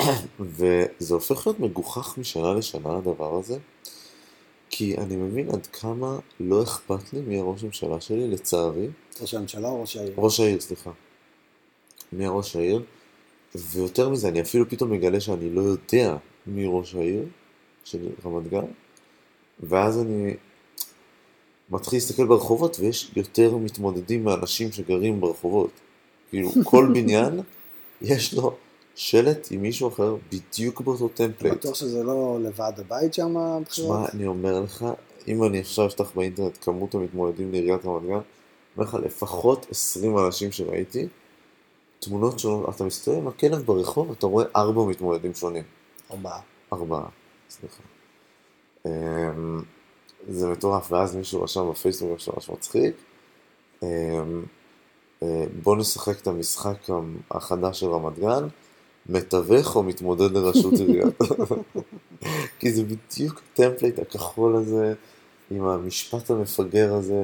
[0.40, 3.58] וזה הופך להיות מגוחך משנה לשנה הדבר הזה,
[4.74, 8.88] כי אני מבין עד כמה לא אכפת לי מי הראש הממשלה שלי, לצערי.
[9.20, 10.14] ראש הממשלה או ראש העיר?
[10.16, 10.90] ראש העיר, סליחה.
[12.12, 12.82] מי הראש העיר?
[13.54, 17.24] ויותר מזה, אני אפילו פתאום מגלה שאני לא יודע מי ראש העיר
[17.84, 18.64] של רמת גן,
[19.60, 20.34] ואז אני
[21.70, 25.70] מתחיל להסתכל ברחובות ויש יותר מתמודדים מאנשים שגרים ברחובות.
[26.30, 27.40] כאילו, כל בניין
[28.02, 28.56] יש לו
[28.94, 31.54] שלט עם מישהו אחר בדיוק באותו template.
[31.54, 33.98] בטוח שזה לא לוועד הבית שם הבחירות?
[33.98, 34.84] שמע, אני אומר לך,
[35.28, 38.10] אם אני עכשיו אפתח באינטרנט כמות המתמודדים לעיריית רמת גן,
[38.76, 41.08] אומר לך, לפחות 20 אנשים שראיתי,
[41.98, 45.62] תמונות שונות, אתה מסתובב עם הכלב ברחוב, אתה רואה ארבע מתמודדים שונים.
[46.10, 46.40] ארבעה.
[46.72, 47.08] ארבעה,
[47.50, 47.82] סליחה.
[48.86, 49.62] אמ,
[50.28, 52.94] זה מטורף, ואז מישהו רשם בפייסבוק משהו ממש מצחיק.
[53.82, 53.88] אמ,
[55.22, 56.76] אה, בוא נשחק את המשחק
[57.30, 58.48] החדש של רמת גן,
[59.08, 61.06] מתווך או מתמודד לראשות עירייה.
[62.58, 64.94] כי זה בדיוק ה template הכחול הזה,
[65.50, 67.22] עם המשפט המפגר הזה,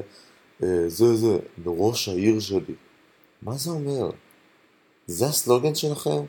[0.63, 2.75] אה, זה זה, ראש העיר שלי.
[3.41, 4.09] מה זה אומר?
[5.07, 6.21] זה הסלוגן שלכם?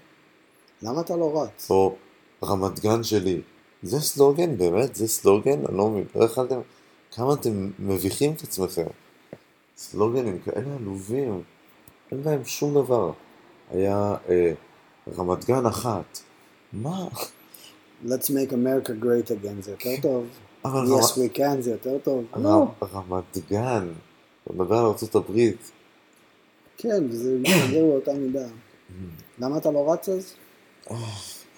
[0.83, 1.71] למה אתה לא רץ?
[1.71, 1.97] או
[2.45, 3.41] רמת גן שלי.
[3.83, 4.57] זה סלוגן?
[4.57, 4.95] באמת?
[4.95, 5.67] זה סלוגן?
[5.67, 6.05] אני לא מבין.
[6.15, 6.61] לא יכלתם...
[7.13, 8.87] כמה אתם מביכים את עצמכם.
[9.77, 11.43] סלוגנים כאלה עלובים.
[12.11, 13.13] אין בהם שום דבר.
[13.71, 14.53] היה אה,
[15.19, 16.19] רמת גן אחת.
[16.73, 17.09] מה?
[18.07, 20.27] Let's make America great again, זה יותר טוב.
[20.65, 22.25] אבל Yes רמת- we can, זה יותר טוב.
[22.37, 22.67] לא.
[22.83, 23.89] רמת- גן,
[24.45, 25.51] הוא מדבר על ארה"ב.
[26.77, 28.47] כן, וזה מתגר באותה מידה.
[29.39, 30.35] למה אתה לא רץ אז?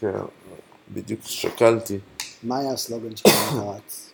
[0.00, 0.12] כן,
[0.94, 1.98] בדיוק שקלתי.
[2.42, 4.10] מה היה הסלוגן שלך אתה רץ?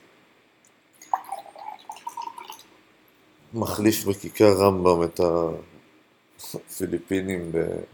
[3.54, 5.20] מחליף בכיכר רמב"ם את
[6.68, 6.98] זה לא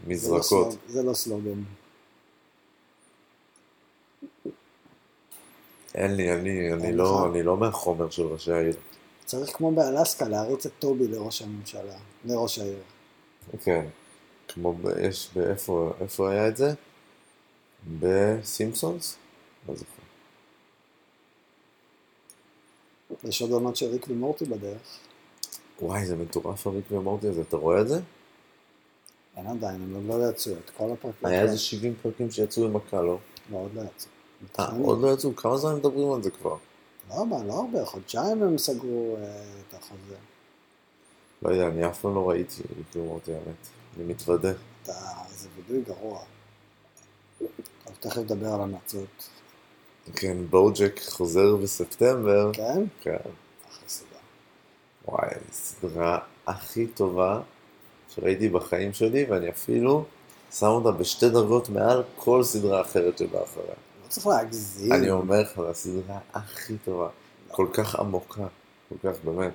[0.07, 0.43] במזרקות.
[0.71, 1.63] סלוג- זה לא סלוגן.
[5.95, 7.35] אין לי, אני, אני אין לא, לך?
[7.35, 8.75] אני לא מהחומר של ראשי העיר.
[9.25, 12.79] צריך כמו באלסקה להריץ את טובי לראש הממשלה, לראש העיר.
[13.63, 13.85] כן.
[14.47, 16.73] כמו, ב- יש, באיפה, איפה היה את זה?
[17.99, 19.15] בסימפסונס?
[19.69, 19.89] לא זוכר.
[23.23, 24.99] יש עוד עונות של ריק ומורטי בדרך.
[25.81, 27.99] וואי, זה מטורף הריק ומורטי הזה, אתה רואה את זה?
[29.37, 31.27] אין עדיין, הם לא יצאו את כל הפרקים.
[31.27, 33.17] היה איזה 70 פרקים שיצאו עם הקה, לא?
[33.51, 34.09] עוד לא יצאו.
[34.59, 34.69] אה.
[34.83, 35.35] עוד לא יצאו?
[35.35, 36.57] כמה זמן מדברים על זה כבר?
[37.09, 40.15] לא הרבה, לא הרבה, חודשיים הם סגרו אה, את החוזה.
[41.41, 43.67] לא יודע, אני אף פעם לא ראיתי ריק ומורטי, האמת.
[43.97, 44.51] אני מתוודה.
[44.83, 44.93] אתה,
[45.29, 46.19] זה וידוי גרוע.
[47.37, 47.47] טוב,
[47.99, 49.29] תכף נדבר על המלצות.
[50.15, 52.51] כן, בואג'ק חוזר בספטמבר.
[52.53, 52.83] כן?
[53.01, 53.17] כן.
[53.69, 54.19] אחלה סדרה.
[55.07, 57.41] וואי, הסדרה הכי טובה
[58.15, 60.05] שראיתי בחיים שלי, ואני אפילו
[60.51, 63.67] שם אותה בשתי דרגות מעל כל סדרה אחרת שבאה אחריה.
[64.03, 64.93] לא צריך להגזים.
[64.93, 67.09] אני אומר לך, זו הסדרה הכי טובה.
[67.47, 68.47] כל כך עמוקה,
[68.89, 69.53] כל כך, באמת.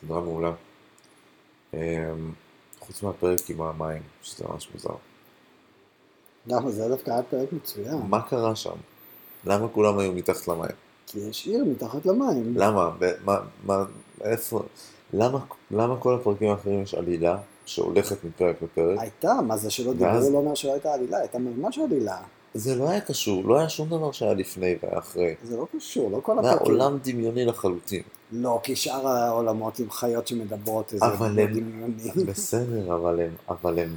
[0.00, 0.52] סדרה מעולה.
[1.74, 1.78] אמ,
[2.80, 4.94] חוץ מהפרק עם המים, שזה ממש מוזר.
[6.46, 7.98] למה זה דווקא היה פרק מצוין.
[8.08, 8.76] מה קרה שם?
[9.44, 10.70] למה כולם היו מתחת למים?
[11.06, 12.52] כי יש עיר מתחת למים.
[12.56, 12.90] למה?
[12.98, 13.84] ב- מה, מה,
[14.20, 14.62] איפה?
[15.12, 15.38] למה,
[15.70, 18.98] למה כל הפרקים האחרים יש עלילה שהולכת מפרק לפרק?
[19.00, 22.16] הייתה, מה זה שלא ואז- דיברו לא אומר שלא הייתה עלילה, הייתה ממש עלילה.
[22.54, 25.34] זה לא היה קשור, לא היה שום דבר שהיה לפני והיה אחרי.
[25.42, 26.74] זה לא קשור, לא כל זה היה הפרקים.
[26.74, 28.02] עולם דמיוני לחלוטין.
[28.32, 32.24] לא, כי שאר העולמות עם חיות שמדברות איזה אבל הם- דמיוני.
[32.30, 33.96] בסדר, אבל הם, אבל הם,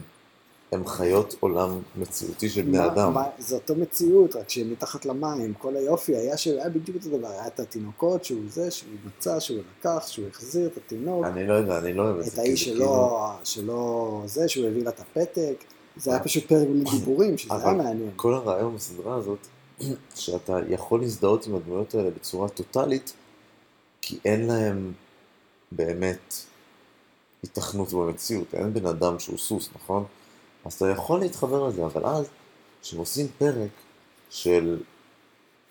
[0.71, 3.13] הם חיות עולם מציאותי של בני מה- אדם.
[3.39, 5.53] זה אותו מציאות, רק שהם מתחת למים.
[5.53, 7.27] כל היופי היה שהיה בדיוק אותו דבר.
[7.27, 11.25] היה את התינוקות, שהוא זה, שהוא מצא, שהוא לקח, שהוא החזיר את התינוק.
[11.25, 12.41] אני לא יודע, אני לא אוהב את את זה.
[12.41, 15.63] האיש כי זה שלו, שלו זה, שהוא הביא לה את הפתק.
[15.97, 18.11] זה היה פשוט פרק בלי דיבורים, שזה היה מעניין.
[18.15, 19.39] כל הרעיון בסדרה הזאת,
[20.15, 23.13] שאתה יכול להזדהות עם הדמויות האלה בצורה טוטאלית,
[24.01, 24.91] כי אין להם
[25.71, 26.33] באמת
[27.43, 30.03] התכנות במציאות, אין בן אדם שהוא סוס, נכון?
[30.69, 32.25] אז אתה יכול להתחבר לזה, אבל אז,
[32.81, 33.69] כשהם עושים פרק
[34.29, 34.79] של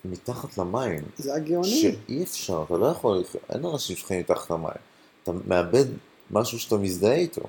[0.05, 1.67] מתחת למים, זה הגאוני.
[1.67, 4.69] שאי אפשר, אתה לא יכול, אין אנשים שחיים מתחת למים,
[5.23, 5.85] אתה מאבד
[6.31, 7.41] משהו שאתה מזדהה איתו,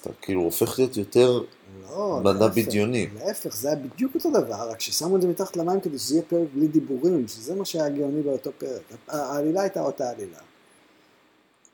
[0.00, 1.42] אתה כאילו הופך להיות יותר
[1.90, 2.58] לא, מדע להפך.
[2.58, 3.06] בדיוני.
[3.14, 6.24] להפך, זה היה בדיוק אותו דבר, רק ששמו את זה מתחת למים כדי שזה יהיה
[6.28, 8.82] פרק בלי דיבורים, שזה מה שהיה גאוני באותו פרק.
[9.08, 10.38] העלילה הייתה אותה עלילה.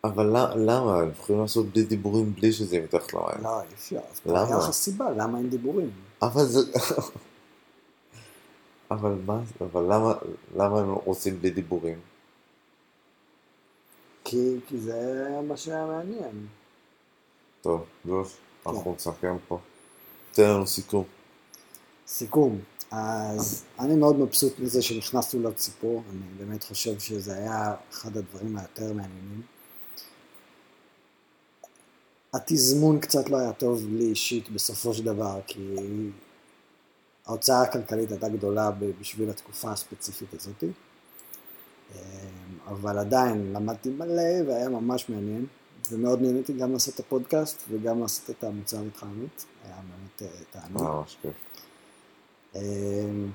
[0.09, 0.99] אבל למה?
[0.99, 3.43] הם יכולים לעשות בלי דיבורים בלי שזה יהיה מתחת למים.
[3.43, 4.01] לא, אי אפשר.
[4.27, 4.47] למה?
[4.47, 5.91] היה לך סיבה, למה אין דיבורים?
[6.23, 6.61] אבל זה...
[8.91, 10.13] אבל מה, אבל למה,
[10.57, 11.99] למה הם רוצים בלי דיבורים?
[14.25, 16.47] כי, כי זה מה שהיה מעניין.
[17.63, 19.59] טוב, ג'וש, אנחנו נסכם פה.
[20.33, 21.05] תן לנו סיכום.
[22.07, 22.59] סיכום,
[22.91, 28.57] אז אני מאוד מבסוט מזה שנכנסנו לעוד סיפור, אני באמת חושב שזה היה אחד הדברים
[28.57, 29.43] היותר מעניינים.
[32.35, 35.77] התזמון קצת לא היה טוב לי אישית בסופו של דבר, כי
[37.27, 40.65] ההוצאה הכלכלית הייתה גדולה בשביל התקופה הספציפית הזאת,
[42.67, 45.47] אבל עדיין למדתי מלא והיה ממש מעניין,
[45.91, 50.83] ומאוד נהניתי גם לעשות את הפודקאסט וגם לעשות את המוצר עמית, היה באמת אה, תענוג.
[50.83, 51.33] אה, ממש כיף.
[52.55, 53.31] אמ,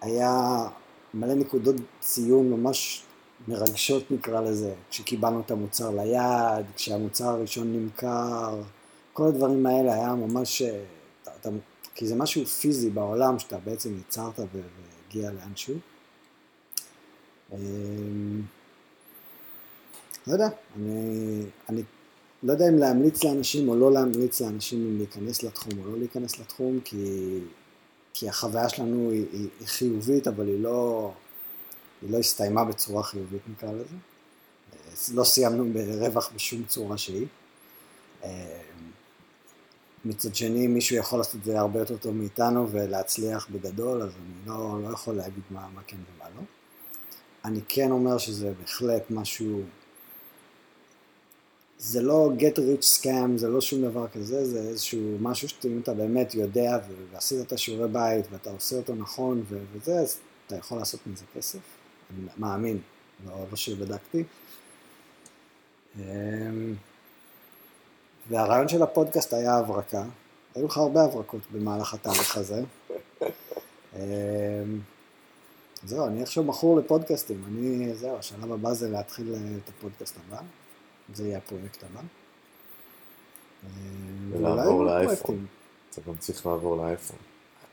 [0.00, 0.68] היה
[1.14, 3.05] מלא נקודות ציון ממש
[3.48, 8.62] מרגשות נקרא לזה, כשקיבלנו את המוצר ליד, כשהמוצר הראשון נמכר,
[9.12, 10.84] כל הדברים האלה היה ממש, אה,
[11.22, 11.50] אתה, אתה,
[11.94, 15.74] כי זה משהו פיזי בעולם שאתה בעצם יצרת ו- והגיע לאנשהו.
[17.52, 18.42] אמ,
[20.26, 21.82] לא יודע, אני, אני
[22.42, 26.38] לא יודע אם להמליץ לאנשים או לא להמליץ לאנשים אם להיכנס לתחום או לא להיכנס
[26.38, 27.40] לתחום, כי
[28.18, 31.10] כי החוויה שלנו היא, היא, היא חיובית, אבל היא לא,
[32.02, 33.94] היא לא הסתיימה בצורה חיובית נקרא לזה.
[35.14, 37.26] לא סיימנו ברווח בשום צורה שהיא.
[40.04, 44.46] מצד שני, מישהו יכול לעשות את זה הרבה יותר טוב מאיתנו ולהצליח בגדול, אז אני
[44.46, 46.42] לא, לא יכול להגיד מה, מה כן ומה לא.
[47.44, 49.62] אני כן אומר שזה בהחלט משהו,
[51.78, 55.94] זה לא get rich scam, זה לא שום דבר כזה, זה איזשהו משהו שאם אתה
[55.94, 56.78] באמת יודע
[57.12, 61.58] ועשית את השיעורי בית ואתה עושה אותו נכון וזה, אז אתה יכול לעשות מזה כסף.
[62.10, 62.78] אני מאמין,
[63.26, 64.24] לא, לא שבדקתי.
[65.98, 66.74] אמ,
[68.28, 70.04] והרעיון של הפודקאסט היה הברקה.
[70.54, 72.62] היו לך הרבה הברקות במהלך התהליך הזה.
[73.94, 74.00] אמ,
[75.84, 77.44] זהו, אני עכשיו מכור לפודקאסטים.
[77.48, 79.34] אני, זהו, השלב הבא זה להתחיל
[79.64, 80.40] את הפודקאסט הבא.
[81.14, 82.00] זה יהיה הפרויקט הבא.
[84.30, 85.46] ולעבור לאייפון.
[85.90, 87.16] אתה גם צריך לעבור לאייפון.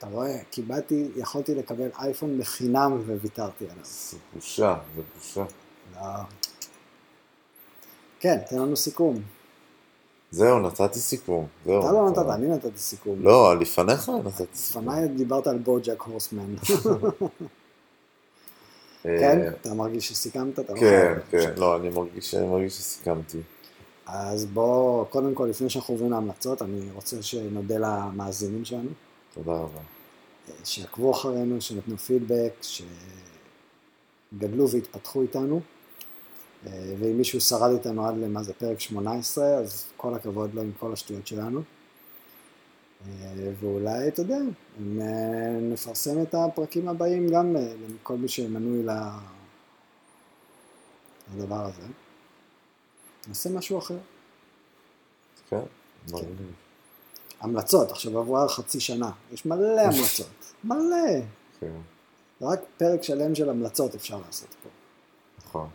[0.03, 3.85] אתה רואה, קיבלתי, יכולתי לקבל אייפון בחינם וויתרתי עליו.
[3.85, 5.43] זה בושה, זה בושה.
[5.95, 6.01] לא.
[8.19, 9.21] כן, תן לנו סיכום.
[10.31, 11.47] זהו, נתתי סיכום.
[11.65, 11.79] זהו.
[11.79, 13.21] אתה לא נתת, אני נתתי סיכום.
[13.21, 14.89] לא, לפניך נתתי סיכום.
[14.89, 16.55] לפניי דיברת על בוג'ק הורסמן.
[19.05, 19.51] אה, כן?
[19.61, 20.59] אתה מרגיש שסיכמת?
[20.59, 21.13] אתה לא כן.
[21.29, 23.41] כן, לא, אני מרגיש אני מרגיש שסיכמתי.
[24.05, 28.89] אז בוא, קודם כל, לפני שאנחנו עוברים להמלצות, אני רוצה שנודה למאזינים שלנו,
[29.33, 29.81] תודה רבה.
[30.63, 32.53] שעקבו אחרינו, שנתנו פידבק,
[34.33, 35.61] שגדלו והתפתחו איתנו.
[36.99, 40.93] ואם מישהו שרד איתנו עד למה זה פרק 18, אז כל הכבוד לו עם כל
[40.93, 41.61] השטויות שלנו.
[43.59, 44.37] ואולי, אתה יודע,
[45.01, 48.85] אה, נפרסם את הפרקים הבאים גם אה, לכל מי שמנוי
[51.35, 51.81] לדבר הזה.
[53.27, 53.97] נעשה משהו אחר.
[55.49, 55.57] כן,
[56.07, 56.62] מגניב.
[57.43, 61.19] המלצות, עכשיו עברה חצי שנה, יש מלא המלצות, מלא.
[61.59, 61.71] כן,
[62.41, 64.69] רק פרק שלם של המלצות אפשר לעשות פה.
[65.47, 65.67] נכון.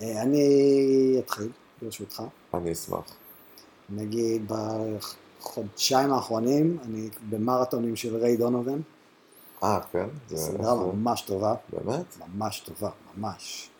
[0.00, 1.48] אה, אני אתחיל,
[1.82, 2.22] ברשותך.
[2.54, 3.16] אני אשמח.
[3.90, 4.52] נגיד
[5.40, 8.80] בחודשיים האחרונים, אני במרתונים של ריי דונובן,
[9.62, 10.08] אה, כן?
[10.34, 12.04] סדרה ממש טובה, באמת?
[12.28, 13.70] ממש טובה, ממש.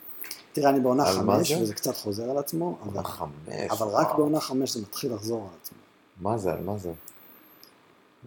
[0.53, 1.63] תראה, אני בעונה חמש, זה?
[1.63, 3.31] וזה קצת חוזר על עצמו, אבל, חמש.
[3.71, 4.15] אבל רק.
[4.17, 5.79] בעונה חמש זה מתחיל לחזור על עצמו.
[6.21, 6.53] מה זה?
[6.53, 6.93] על מה זה?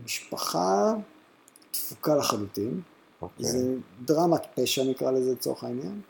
[0.04, 0.94] משפחה
[1.72, 2.82] תפוקה לחלוטין,
[3.22, 3.46] אוקיי.
[3.46, 3.76] זה
[4.06, 6.02] דרמת פשע נקרא לזה לצורך העניין.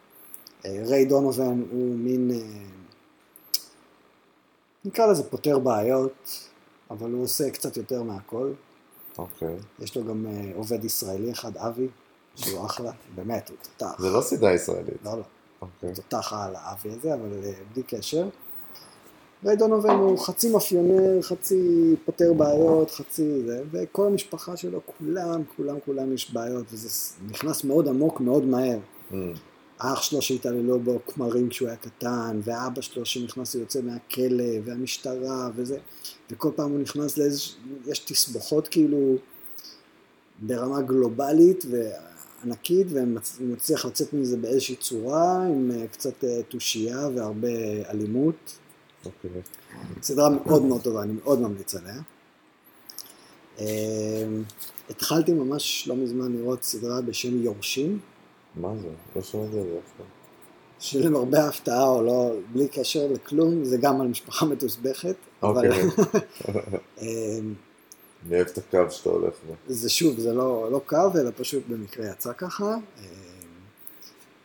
[0.65, 2.38] אה, ריי דונובן הוא מין, אה,
[4.86, 6.47] נקרא לזה פותר בעיות,
[6.89, 8.51] אבל הוא עושה קצת יותר מהכל.
[9.17, 9.55] אוקיי.
[9.80, 11.88] יש לו גם אה, עובד ישראלי אחד, אבי,
[12.36, 13.99] שהוא אחלה, באמת, הוא תותח.
[13.99, 15.03] זה לא סדרה ישראלית.
[15.03, 15.23] לא, לא,
[15.61, 15.93] אוקיי.
[15.93, 17.30] תותח על האבי הזה, אבל
[17.73, 18.30] בלי קשר.
[19.46, 25.78] ריי דונובן הוא חצי מאפיונר, חצי פותר בעיות, חצי זה, וכל המשפחה שלו, כולם, כולם,
[25.86, 26.90] כולם יש בעיות, וזה
[27.30, 28.80] נכנס מאוד עמוק, מאוד מהר.
[29.14, 29.34] אמ,
[29.80, 35.78] האח שלו שהתעללו בו כמרים כשהוא היה קטן, ואבא שלו שנכנס ויוצא מהכלא, והמשטרה, וזה,
[36.32, 37.40] וכל פעם הוא נכנס לאיזה,
[37.88, 39.16] יש תסבוכות כאילו
[40.40, 43.08] ברמה גלובלית וענקית, והוא
[43.40, 47.48] מצליח לצאת מזה באיזושהי צורה, עם אה, קצת אה, תושייה והרבה
[47.90, 48.58] אלימות.
[49.08, 49.41] אוקיי.
[50.01, 51.95] סדרה מאוד מאוד טובה, אני מאוד ממליץ עליה.
[53.60, 54.26] אה,
[54.89, 57.99] התחלתי ממש לא מזמן לראות סדרה בשם יורשים.
[58.55, 58.88] מה זה?
[59.16, 60.08] לא שמעתי על זה אף פעם.
[60.80, 65.70] שלמרבה ההפתעה או לא, בלי קשר לכלום, זה גם על משפחה מתוסבכת, אוקיי.
[67.01, 67.53] אמ,
[68.28, 69.53] אני אוהב את הקו שאתה הולך בו.
[69.68, 72.76] זה שוב, זה לא, לא קו, אלא פשוט במקרה יצא ככה.
[72.76, 73.03] אמ,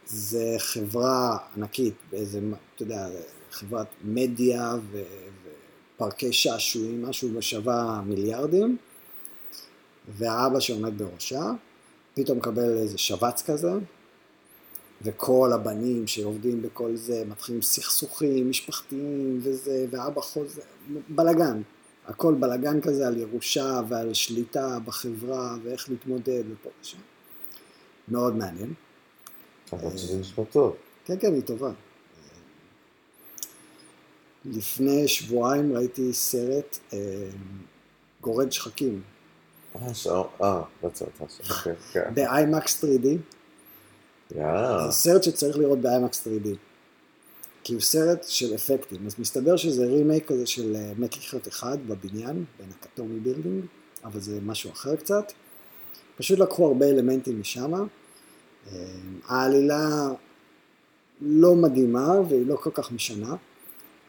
[0.06, 2.40] זה חברה ענקית, באיזה,
[2.74, 3.08] אתה יודע,
[3.52, 5.02] חברת מדיה ו-
[5.96, 8.76] ופארקי שעשועים, משהו בשווה מיליארדים,
[10.08, 11.50] והאבא שעומד בראשה,
[12.14, 13.72] פתאום מקבל איזה שבץ כזה,
[15.02, 20.62] וכל הבנים שעובדים בכל זה, מתחילים סכסוכים משפחתיים וזה, ואבא חוזר,
[21.08, 21.62] בלאגן.
[22.06, 26.98] הכל בלאגן כזה על ירושה ועל שליטה בחברה ואיך להתמודד ופה ושם.
[28.08, 28.74] מאוד מעניין.
[29.72, 30.76] אבל שזה נשמע טוב.
[31.04, 31.72] כן, כן, היא טובה.
[34.44, 36.98] לפני שבועיים ראיתי סרט אה,
[38.20, 39.02] גורד שחקים,
[39.76, 41.56] אה, אה, עכשיו.
[41.56, 42.14] אוקיי, כן.
[42.14, 43.06] ב-IMAX 3D.
[44.34, 44.86] יאה.
[44.86, 46.48] זה סרט שצריך לראות ב-IMAX 3D.
[47.64, 51.78] כי הוא סרט של אפקטים, אז מסתבר שזה רימייק כזה של אה, מת לחיות אחד
[51.86, 53.64] בבניין, ב Nakatomi Building,
[54.04, 55.32] אבל זה משהו אחר קצת.
[56.16, 57.74] פשוט לקחו הרבה אלמנטים משם.
[57.74, 57.86] אה,
[59.26, 60.08] העלילה
[61.20, 63.34] לא מדהימה והיא לא כל כך משנה.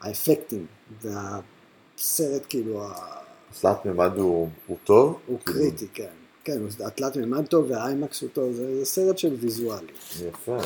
[0.04, 0.66] האפקטים
[1.01, 3.18] והסרט כאילו ה-
[3.62, 5.20] תלת מימד הוא הוא טוב?
[5.26, 6.08] הוא כאילו, קריטי, כן.
[6.43, 9.88] כן, התלת מימד טוב והאיימקס הוא טוב, זה, זה סרט של ויזואלי.
[10.28, 10.58] יפה.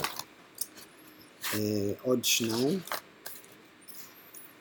[1.54, 1.60] אה,
[2.02, 2.80] עוד שניים.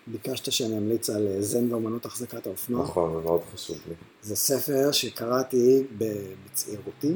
[0.06, 2.82] ביקשת שאני אמליץ על אה, זן ואומנות החזקת האופנוע.
[2.84, 3.94] נכון, זה מאוד חשוב לי.
[4.22, 7.14] זה ספר שקראתי בצעירותי.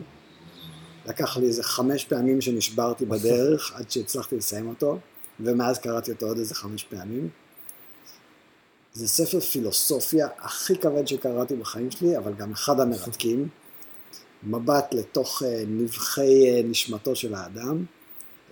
[1.06, 4.98] לקח לי איזה חמש פעמים שנשברתי בדרך עד שהצלחתי לסיים אותו,
[5.40, 7.28] ומאז קראתי אותו עוד איזה חמש פעמים.
[8.94, 13.48] זה ספר פילוסופיה הכי כבד שקראתי בחיים שלי, אבל גם אחד המרתקים.
[14.42, 17.84] מבט לתוך אה, נבחי אה, נשמתו של האדם,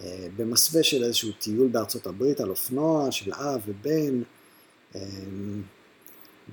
[0.00, 4.22] אה, במסווה של איזשהו טיול בארצות הברית על אופנוע של אב ובן,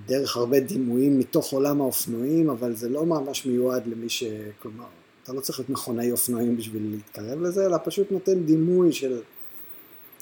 [0.07, 4.23] דרך הרבה דימויים מתוך עולם האופנועים, אבל זה לא ממש מיועד למי ש...
[4.61, 4.85] כלומר,
[5.23, 9.21] אתה לא צריך להיות מכונאי אופנועים בשביל להתקרב לזה, אלא פשוט נותן דימוי של,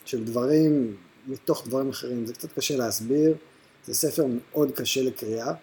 [0.05, 0.95] של דברים
[1.27, 2.25] מתוך דברים אחרים.
[2.25, 3.35] זה קצת קשה להסביר,
[3.85, 5.53] זה ספר מאוד קשה לקריאה.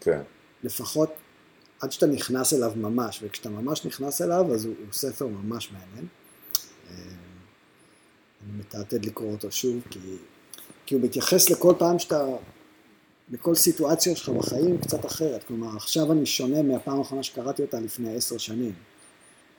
[0.00, 0.20] כן.
[0.64, 1.10] לפחות
[1.80, 6.06] עד שאתה נכנס אליו ממש, וכשאתה ממש נכנס אליו, אז הוא, הוא ספר ממש מעניין.
[6.90, 6.94] אה,
[8.44, 9.98] אני מתעתד לקרוא אותו שוב, כי,
[10.86, 12.26] כי הוא מתייחס לכל פעם שאתה,
[13.32, 15.44] לכל סיטואציה שלך בחיים קצת אחרת.
[15.44, 18.72] כלומר, עכשיו אני שונה מהפעם האחרונה שקראתי אותה לפני עשר שנים.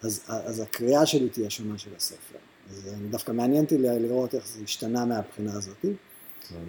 [0.01, 2.37] אז, אז הקריאה שלי תהיה שונה של הספר.
[2.69, 5.85] אז דווקא מעניין אותי לראות איך זה השתנה מהבחינה הזאת.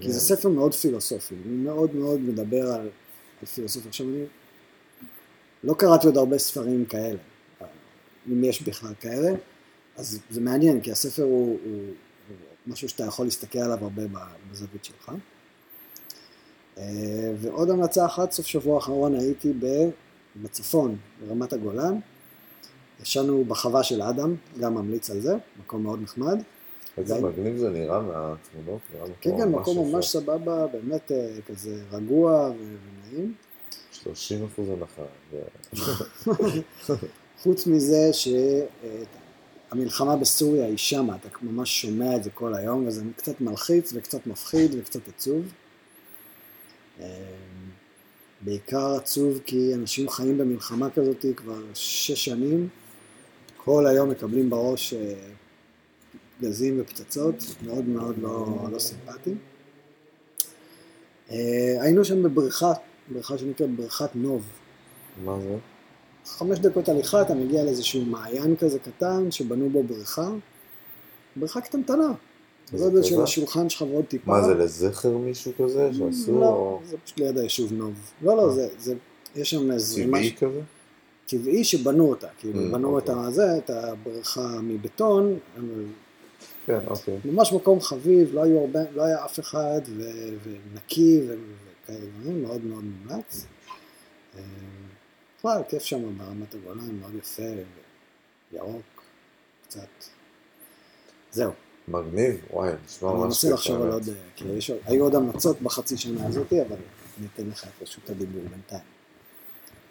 [0.01, 2.89] כי זה ספר מאוד פילוסופי, הוא מאוד מאוד מדבר על,
[3.41, 3.89] על פילוסופיה.
[3.89, 4.25] עכשיו אני
[5.65, 7.19] לא קראתי עוד הרבה ספרים כאלה,
[8.29, 9.31] אם יש בכלל כאלה,
[9.97, 11.81] אז זה מעניין, כי הספר הוא, הוא,
[12.29, 14.03] הוא משהו שאתה יכול להסתכל עליו הרבה
[14.51, 15.13] בזווית שלך.
[16.79, 19.53] אה, ועוד המלצה אחת, סוף שבוע האחרון הייתי
[20.37, 21.99] בצפון, ברמת הגולן.
[23.03, 26.43] ישנו בחווה של אדם, גם ממליץ על זה, מקום מאוד נחמד.
[26.97, 32.51] איזה מגניב זה נראה מהתמונות, נראה כן, כן, מקום ממש סבבה, באמת אה, כזה רגוע
[32.51, 33.35] ונעים.
[33.93, 35.03] 30 אחוז הנחה.
[37.43, 38.11] חוץ מזה
[39.73, 44.27] שהמלחמה בסוריה היא שמה, אתה ממש שומע את זה כל היום, וזה קצת מלחיץ וקצת
[44.27, 45.53] מפחיד וקצת עצוב.
[47.01, 47.05] אמ,
[48.41, 52.69] בעיקר עצוב כי אנשים חיים במלחמה כזאת כבר שש שנים,
[53.57, 54.95] כל היום מקבלים בראש
[56.43, 57.35] אה, גזים ופצצות,
[57.67, 59.35] מאוד מאוד לא, לא סימפטי.
[61.31, 62.73] אה, היינו שם בבריכה
[63.09, 64.43] בריכה שנקראת בריכת נוב.
[65.25, 65.57] מה זה?
[66.27, 70.29] חמש דקות הליכה, אתה מגיע לאיזשהו מעיין כזה קטן, שבנו בו בריכה.
[71.37, 72.13] בריכה קטנטנה.
[72.73, 74.31] גודל של השולחן שלך ועוד טיפה.
[74.31, 76.41] מה זה, לזכר מישהו כזה שעשו?
[76.41, 77.95] לא, זה פשוט ליד היישוב נוב.
[78.23, 78.95] לא, לא, זה, זה,
[79.37, 80.05] יש שם איזה...
[80.05, 80.61] טבעי כזה?
[81.27, 83.15] טבעי שבנו אותה, כאילו mm, בנו אוקיי.
[83.15, 85.39] את הזה, את הבריכה מבטון,
[86.67, 87.19] כן, אוקיי.
[87.25, 90.03] ממש מקום חביב, לא, היו הרבה, לא היה אף אחד, ו,
[90.43, 91.35] ונקי, ו,
[91.87, 93.47] כאלה דברים, מאוד מאוד מומלץ.
[94.37, 94.43] אה,
[95.39, 97.43] בכלל, כיף שם ברמת הגולן, מאוד יפה,
[98.53, 99.03] ירוק,
[99.67, 99.89] קצת.
[101.33, 101.53] זהו.
[101.89, 104.55] מגניב, וואי, נשמע ממש אני מנסה לחשוב על עוד, אה, כאילו,
[104.85, 106.77] היו עוד המלצות בחצי שנה הזאת, אבל
[107.19, 108.83] אני אתן לך את רשות הדיבור בינתיים.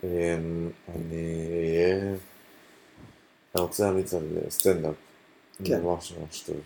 [0.04, 2.16] אמ, אני אהיה...
[3.56, 5.05] אני רוצה להמליץ על סטנדאפ.
[5.64, 5.82] כן.
[5.82, 6.62] ממש ממש טוב.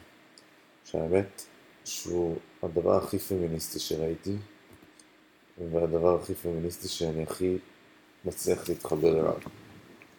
[0.86, 1.44] שהאמת
[1.86, 4.36] שהוא הדבר הכי פמיניסטי שראיתי.
[5.72, 7.58] והדבר הכי פמיניסטי שאני הכי
[8.26, 9.38] מצליח להתחבר אליו.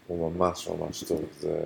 [0.06, 1.24] הוא ממש ממש טוב.
[1.40, 1.60] זה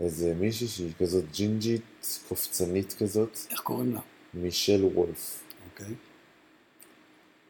[0.00, 3.38] איזה מישהי שהיא כזאת ג'ינג'ית, קופצנית כזאת.
[3.50, 4.00] איך קוראים לה?
[4.34, 5.42] מישל וולף.
[5.70, 5.94] אוקיי.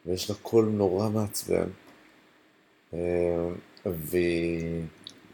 [0.07, 1.69] ויש לה קול נורא מעצבן.
[2.95, 3.49] אה,
[3.87, 4.83] והיא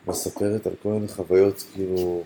[0.06, 2.24] מספרת על כל מיני חוויות כאילו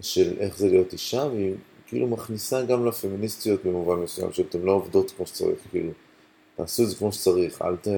[0.00, 1.54] של איך זה להיות אישה, והיא
[1.86, 5.92] כאילו מכניסה גם לפמיניסטיות במובן מסוים, שאתן לא עובדות כמו שצריך, כאילו.
[6.56, 7.88] תעשו את זה כמו שצריך, אל ת...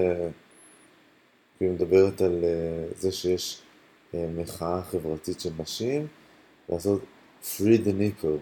[1.62, 3.58] כאילו מדברת על אה, זה שיש
[4.14, 6.06] אה, מחאה חברתית של נשים,
[6.68, 7.00] לעשות
[7.42, 8.38] free the nipple,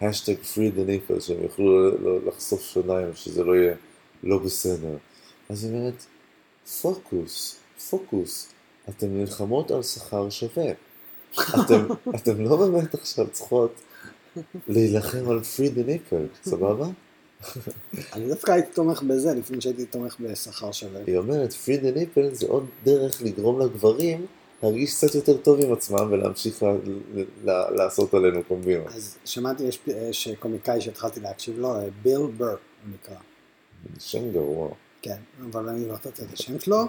[0.00, 1.90] השטג free the nipple, שהם יוכלו
[2.26, 3.74] לחשוף שוניים, שזה לא יהיה
[4.22, 4.96] לא בסדר.
[5.48, 6.04] אז היא אומרת,
[6.82, 7.58] פוקוס,
[7.90, 8.52] פוקוס,
[8.88, 10.72] אתן נלחמות על שכר שווה.
[11.40, 13.80] אתם, אתם לא באמת עכשיו צריכות
[14.68, 16.86] להילחם על free the nipple, סבבה?
[18.12, 21.00] אני דווקא הייתי תומך בזה, לפני שהייתי תומך בשכר שווה.
[21.06, 24.26] היא אומרת, פרי דה ניפל זה עוד דרך לגרום לגברים
[24.62, 26.64] להרגיש קצת יותר טוב עם עצמם ולהמשיך
[27.44, 28.86] לעשות עלינו קומבינות.
[28.86, 32.56] אז שמעתי, יש קומיקאי שהתחלתי להקשיב לו, ביל בר, הוא
[32.94, 33.16] נקרא.
[33.98, 34.68] שם גרוע.
[35.02, 35.16] כן,
[35.50, 36.84] אבל אני לא נתתי את השם שלו.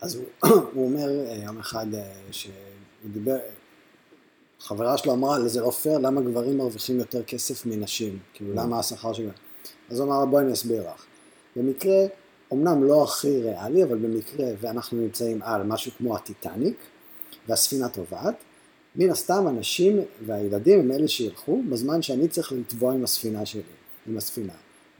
[0.00, 2.52] אז הוא אומר אה, יום אחד אה, שהוא
[3.12, 3.36] דיבר,
[4.60, 8.18] חברה שלו אמרה, זה לא פייר, למה גברים מרוויחים יותר כסף מנשים?
[8.34, 9.30] כאילו, למה השכר שלהם?
[9.90, 11.04] אז הוא אמר, בואי אני אסביר לך.
[11.56, 12.06] במקרה,
[12.52, 16.76] אמנם לא הכי ריאלי, אבל במקרה, ואנחנו נמצאים על משהו כמו הטיטניק,
[17.48, 18.34] והספינה טובעת,
[18.96, 23.62] מן הסתם הנשים והילדים הם אלה שילכו, בזמן שאני צריך לטבוע עם הספינה שלי,
[24.06, 24.52] עם הספינה.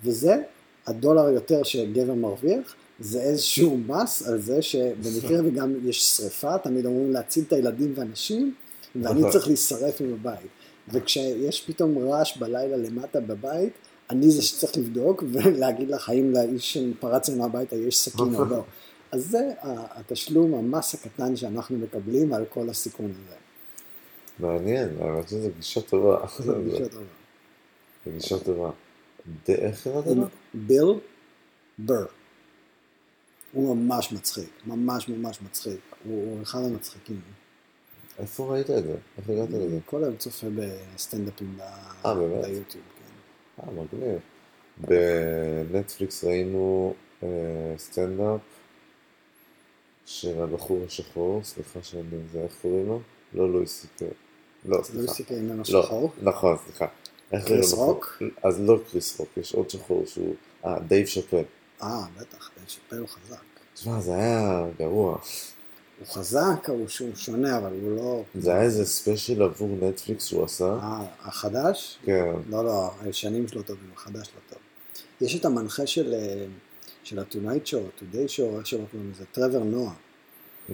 [0.04, 0.42] וזה,
[0.86, 7.10] הדולר יותר שגבר מרוויח, זה איזשהו מס על זה שבמקרה וגם יש שריפה, תמיד אמורים
[7.12, 8.54] להציל את הילדים והנשים,
[8.96, 10.50] ואני צריך להישרף עם הבית.
[10.88, 13.72] וכשיש פתאום רעש בלילה למטה בבית,
[14.10, 18.64] אני זה שצריך לבדוק ולהגיד לך האם לאיש שפרץ לנו הביתה יש סכין או לא.
[19.12, 23.36] אז זה התשלום, המס הקטן שאנחנו מקבלים על כל הסיכון הזה.
[24.38, 26.26] מעניין, האמת שזו גישה טובה.
[26.38, 27.04] זו גישה טובה.
[28.06, 28.70] זו גישה טובה.
[29.48, 30.24] איך קראת לו?
[30.54, 31.00] ביל
[31.78, 32.04] בר.
[33.52, 35.80] הוא ממש מצחיק, ממש ממש מצחיק.
[36.04, 37.20] הוא אחד המצחיקים.
[38.20, 38.96] איפה ראית את זה?
[39.18, 39.78] איך הגעת לזה?
[39.86, 41.60] כל היום צופה בסטנדאפים ב-
[42.04, 42.14] אה.
[42.68, 42.80] כן.
[43.62, 44.18] אה, מגניב.
[45.70, 47.28] בנטפליקס ראינו אה,
[47.78, 48.40] סטנדאפ
[50.06, 53.00] של הבחור השחור, סליחה שאני זה, איך קוראים לו?
[53.34, 54.08] לא לואי סי-קיי.
[54.64, 55.12] לא, לואי סליחה.
[55.14, 56.12] סי.קיי איננו לא, שחור.
[56.22, 56.86] נכון, סליחה.
[57.32, 57.78] איך קריס לו?
[57.78, 58.22] רוק?
[58.42, 60.34] אז לא קריס רוק, יש עוד שחור שהוא...
[60.64, 61.42] אה, דייב שאפל.
[61.82, 63.36] אה, בטח, דייב שאפל הוא חזק.
[63.74, 65.18] תשמע, זה היה גרוע.
[66.00, 68.22] הוא חזק, הוא שהוא שונה, אבל הוא לא...
[68.34, 70.64] זה היה איזה special עבור נטפליקס שהוא עשה.
[70.64, 71.98] אה, החדש?
[72.04, 72.32] כן.
[72.50, 74.58] לא, לא, הישנים שלו טובים, החדש לא טוב.
[75.20, 76.46] יש את המנחה של, אה,
[77.04, 79.94] של ה-Tonight Show, Today Show, איך שלא קוראים לזה, טרוור נואה,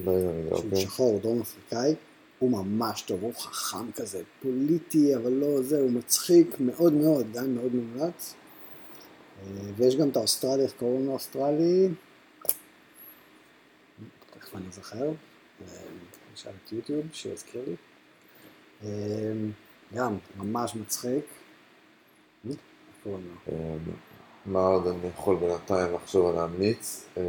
[0.05, 0.81] לא יודע, רגע, שהוא אוקיי.
[0.81, 1.95] שחור, הוא דרום אפריקאי,
[2.39, 7.55] הוא ממש טוב, הוא חכם כזה, פוליטי, אבל לא זה, הוא מצחיק מאוד מאוד, גם
[7.55, 8.35] מאוד מומלץ.
[9.43, 11.89] אה, ויש גם את האוסטרלי, איך קוראים לו האוסטרלי?
[14.57, 15.15] תכף אני
[15.63, 15.79] אה,
[16.33, 17.75] נשאל את יוטיוב, שיזכיר לי.
[18.85, 19.33] אה,
[19.95, 21.25] גם, ממש מצחיק.
[23.21, 23.53] לו?
[23.53, 23.77] אה,
[24.47, 27.05] מה עוד אני יכול בינתיים לחשוב על להמליץ?
[27.17, 27.23] אה,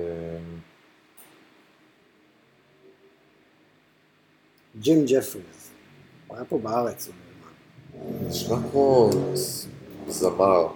[4.79, 5.69] ג'ים ג'פריז.
[6.27, 7.09] הוא היה פה בארץ.
[8.27, 9.09] נשמע כמו
[10.07, 10.67] זמר.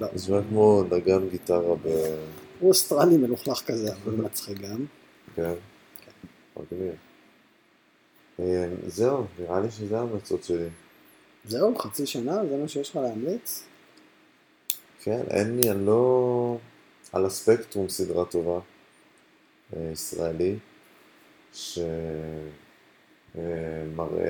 [0.00, 0.08] לא.
[0.14, 1.88] נשמע כמו נגן גיטרה ב...
[2.60, 4.84] הוא אוסטרלי מלוכלך כזה, אבל מצחיק גם.
[5.34, 5.54] כן.
[6.56, 6.94] מגניב.
[8.40, 10.68] אה, זהו, נראה לי שזה ההמלצות שלי.
[11.44, 13.64] זהו, חצי שנה, זה מה שיש לך להמליץ?
[15.02, 16.58] כן, אין לי, אני לא...
[17.12, 18.60] על הספקטרום סדרה טובה,
[19.76, 20.56] אה, ישראלי,
[21.52, 21.86] שמראה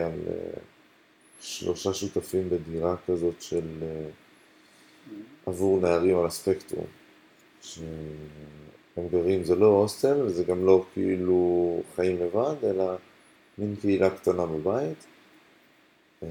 [0.07, 0.61] על אה,
[1.41, 3.85] שלושה שותפים בדירה כזאת של...
[5.47, 6.87] עבור נערים על הספקטרום.
[8.99, 12.85] גרים, זה לא הוסטל, וזה גם לא כאילו חיים לבד, אלא
[13.59, 15.07] מין קהילה קטנה בבית.
[16.23, 16.29] אמ,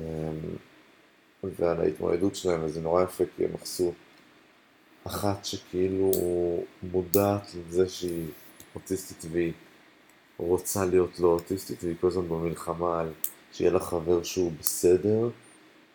[1.44, 3.94] ועל ההתמודדות שלהם, וזה נורא יפה, כי הם עשו
[5.04, 6.12] אחת שכאילו
[6.92, 8.28] מודעת לזה שהיא
[8.76, 9.54] אוטיסטית והיא
[10.38, 13.10] רוצה להיות לא אוטיסטית, והיא כל הזמן במלחמה על
[13.54, 15.30] שיהיה לה חבר שהוא בסדר,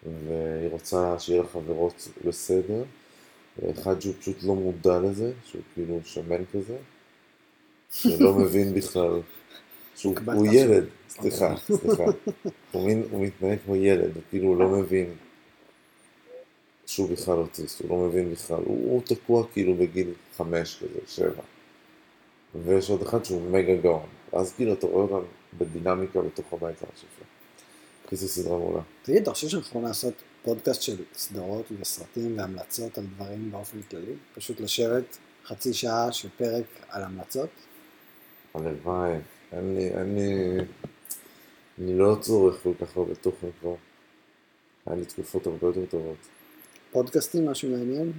[0.02, 2.82] והיא רוצה שיהיה לה חברות בסדר.
[3.58, 6.76] ואחד שהוא פשוט לא מודע לזה, שהוא כאילו שמן כזה,
[7.92, 9.20] שלא מבין בכלל,
[9.96, 10.46] שהוא הוא.
[10.52, 12.04] ילד, סליחה, סליחה,
[12.72, 15.14] הוא, מין, הוא מתנהג כמו ילד, הוא כאילו לא מבין
[16.86, 21.42] שהוא בכלל אוטיסט, הוא לא מבין בכלל, הוא, הוא תקוע כאילו בגיל חמש כזה, שבע.
[22.64, 25.26] ויש עוד אחד שהוא מגה גאון, ואז כאילו אתה רואה אותם
[25.58, 27.24] בדינמיקה בתוך הבית ממש יפה.
[28.08, 28.80] כי זו סדרה מעולה.
[29.02, 30.14] תגיד, אתה חושב שאנחנו יכולים לעשות
[30.46, 34.12] פודקאסט של סדרות וסרטים והמלצות על דברים באופן כללי?
[34.34, 37.48] פשוט לשבת חצי שעה של פרק על המלצות?
[38.54, 39.12] הלוואי,
[39.52, 40.58] אין לי, אין לי,
[41.78, 43.74] אני לא צורך כל כך הרבה תוכן כבר.
[44.86, 46.16] היה לי תקופות הרבה יותר טובות.
[46.90, 48.12] פודקאסטים, משהו מעניין?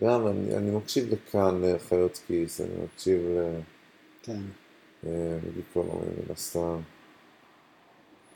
[0.00, 3.20] גם, אני, אני מקשיב לכאן אה, חיות כיס, אני מקשיב
[4.22, 4.40] כן.
[5.04, 6.80] לגיקונומי מן הסתם.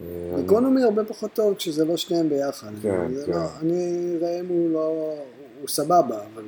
[0.03, 2.73] אה, גיקונומי הרבה פחות טוב כשזה לא שניהם ביחד.
[2.83, 3.33] כן, כן.
[3.33, 5.15] לא, אני, ראם הוא לא,
[5.61, 6.45] הוא סבבה, אבל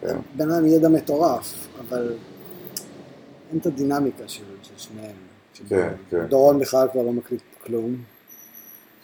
[0.00, 0.16] כן.
[0.36, 2.14] בן אדם ידע מטורף, אבל
[3.50, 5.16] אין את הדינמיקה של, של שניהם.
[5.68, 6.26] כן, כן.
[6.26, 7.96] דורון בכלל כבר לא מקליט כלום.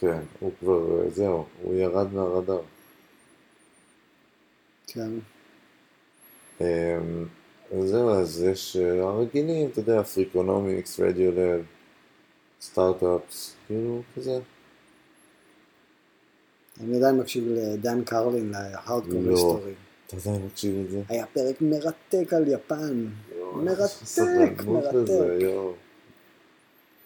[0.00, 2.60] כן, הוא כבר, אה, זהו, הוא ירד מהרדאר.
[4.86, 5.10] כן.
[6.60, 6.66] אמ,
[7.78, 11.64] אז זהו, אז יש אה, הרגילים, אתה יודע, Freakonomics, Radiolab,
[12.60, 14.38] Start-ups, כאילו, כזה.
[16.80, 19.72] אני עדיין מקשיב לדן קרלין, ל Hardcore History.
[20.06, 21.02] אתה עדיין מקשיב לזה?
[21.08, 23.06] היה פרק מרתק על יפן.
[23.36, 25.10] יואו, מרתק, מרתק.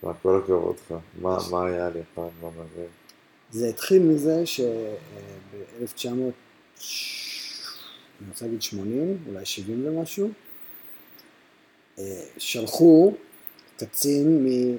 [0.03, 0.95] מה, כל הכבוד לך.
[1.21, 2.89] מה מה היה על יפן, מה מעניין?
[3.51, 6.09] זה התחיל מזה שב-1900,
[8.21, 10.31] אני רוצה להגיד 80, אולי 70 ומשהו,
[11.99, 13.15] אה, שלחו
[13.77, 14.77] קצין, מ,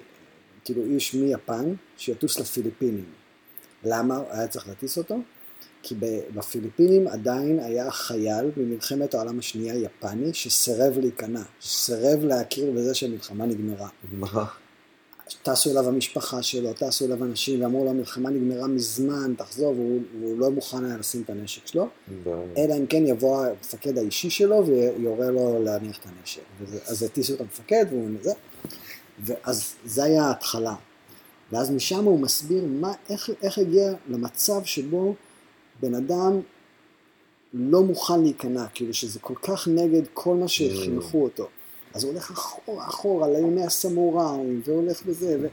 [0.66, 3.05] כאילו איש מיפן, שיטוס לפיליפינים.
[3.84, 5.16] למה היה צריך להטיס אותו?
[5.84, 5.95] כי
[6.36, 13.89] בפיליפינים עדיין היה חייל ממלחמת העולם השנייה יפני שסירב להיכנע, סירב להכיר בזה שהמלחמה נגמרה.
[14.11, 14.45] מה?
[15.43, 20.39] טסו אליו המשפחה שלו, טסו אליו אנשים ואמרו לו המלחמה נגמרה מזמן, תחזור, והוא, והוא
[20.39, 21.88] לא מוכן היה לשים את הנשק שלו,
[22.57, 26.41] אלא אם כן יבוא המפקד האישי שלו ויורה לו להניח את הנשק.
[26.88, 28.32] אז הטיסו את המפקד והוא זה,
[29.20, 30.76] ואז זה היה ההתחלה.
[31.51, 35.16] ואז משם הוא מסביר מה, איך, איך הגיע למצב שבו
[35.82, 36.39] בן אדם
[37.53, 41.47] לא מוכן להיכנע, כאילו שזה כל כך נגד כל מה שחינכו אותו.
[41.93, 45.47] אז הוא הולך אחורה, אחורה, לימי הסמוראים, והולך בזה, ו,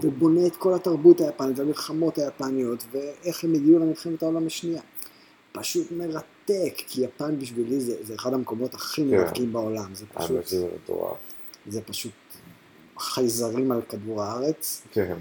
[0.00, 4.82] ובונה את כל התרבות היפנית והמלחמות היפניות, ואיך הם הגיעו למלחמת העולם השנייה.
[5.52, 9.10] פשוט מרתק, כי יפן בשבילי זה, זה אחד המקומות הכי כן.
[9.10, 9.94] מרתקים בעולם.
[9.94, 10.44] זה פשוט,
[10.82, 11.16] מטורף.
[11.66, 12.12] זה פשוט
[12.98, 15.16] חייזרים על כדור הארץ, כן,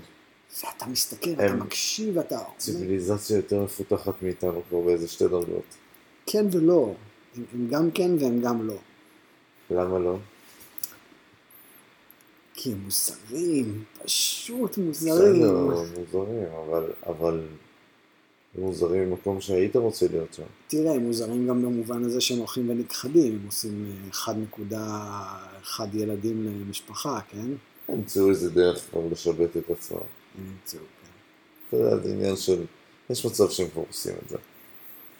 [0.65, 5.63] ואתה מסתכל, הם- אתה מקשיב, אתה ציוויליזציה יותר מפותחת מאיתנו כבר באיזה שתי דרגות.
[6.26, 6.93] כן ולא.
[7.36, 8.78] הם, הם גם כן והם גם לא.
[9.71, 10.17] למה לא?
[12.53, 15.13] כי הם מוזרים, פשוט מוזרים.
[15.41, 15.67] בסדר,
[15.99, 17.41] מוזרים, אבל, אבל
[18.58, 20.43] מוזרים במקום שהיית רוצה להיות שם.
[20.68, 24.34] תראה, הם מוזרים גם במובן הזה שהם הולכים ונכחדים, הם עושים אה,
[25.78, 27.47] 1.1 ילדים למשפחה, כן?
[27.89, 29.97] ימצאו איזה דרך כבר לשבת את עצמם.
[30.38, 31.10] הם ימצאו, כן.
[31.68, 32.66] אתה יודע, זה עניין של...
[33.10, 34.38] יש מצב שהם כבר עושים את זה.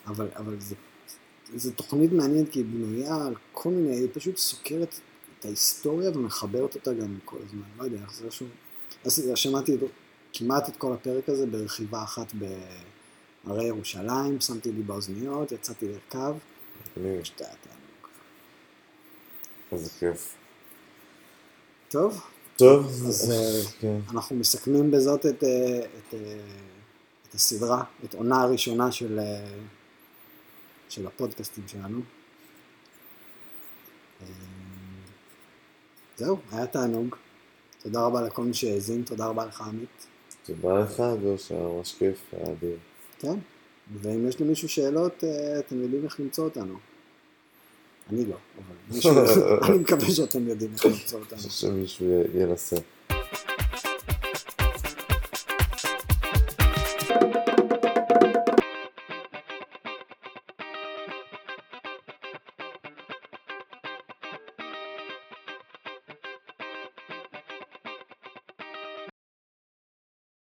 [0.06, 0.74] אבל, אבל זה,
[1.56, 4.94] זו תוכנית מעניינת כי היא בנויה על כל מיני, היא פשוט סוקרת
[5.40, 8.46] את ההיסטוריה ומחברת אותה גם כל הזמן, לא יודע איך זה.
[9.04, 9.76] אז שמעתי
[10.32, 12.32] כמעט את כל הפרק הזה ברכיבה אחת
[13.46, 16.34] בהרי ירושלים, שמתי לי באוזניות, יצאתי לרכב,
[16.96, 18.08] היה תענוג.
[19.72, 20.34] איזה כיף.
[21.88, 22.22] טוב,
[22.56, 23.98] טוב, אז, אה, כן.
[24.10, 26.18] אנחנו מסכמים בזאת את, אה, את, אה,
[27.28, 29.20] את הסדרה, את עונה הראשונה של,
[30.88, 32.00] של הפודקאסטים שלנו.
[36.16, 37.16] זהו, היה תענוג.
[37.82, 40.06] תודה רבה לכל מי שהאזין, תודה רבה לך עמית.
[40.42, 42.76] תודה לך, גוש, היה ממש כיף, היה אדיר.
[43.18, 43.38] כן,
[44.02, 46.74] ואם יש למישהו שאלות, אה, אתם יודעים איך למצוא אותנו.
[48.10, 49.14] אני לא, אבל
[49.68, 51.38] אני מקווה שאתם יודעים איך למצוא אותנו.
[51.38, 52.76] שמישהו ינסה.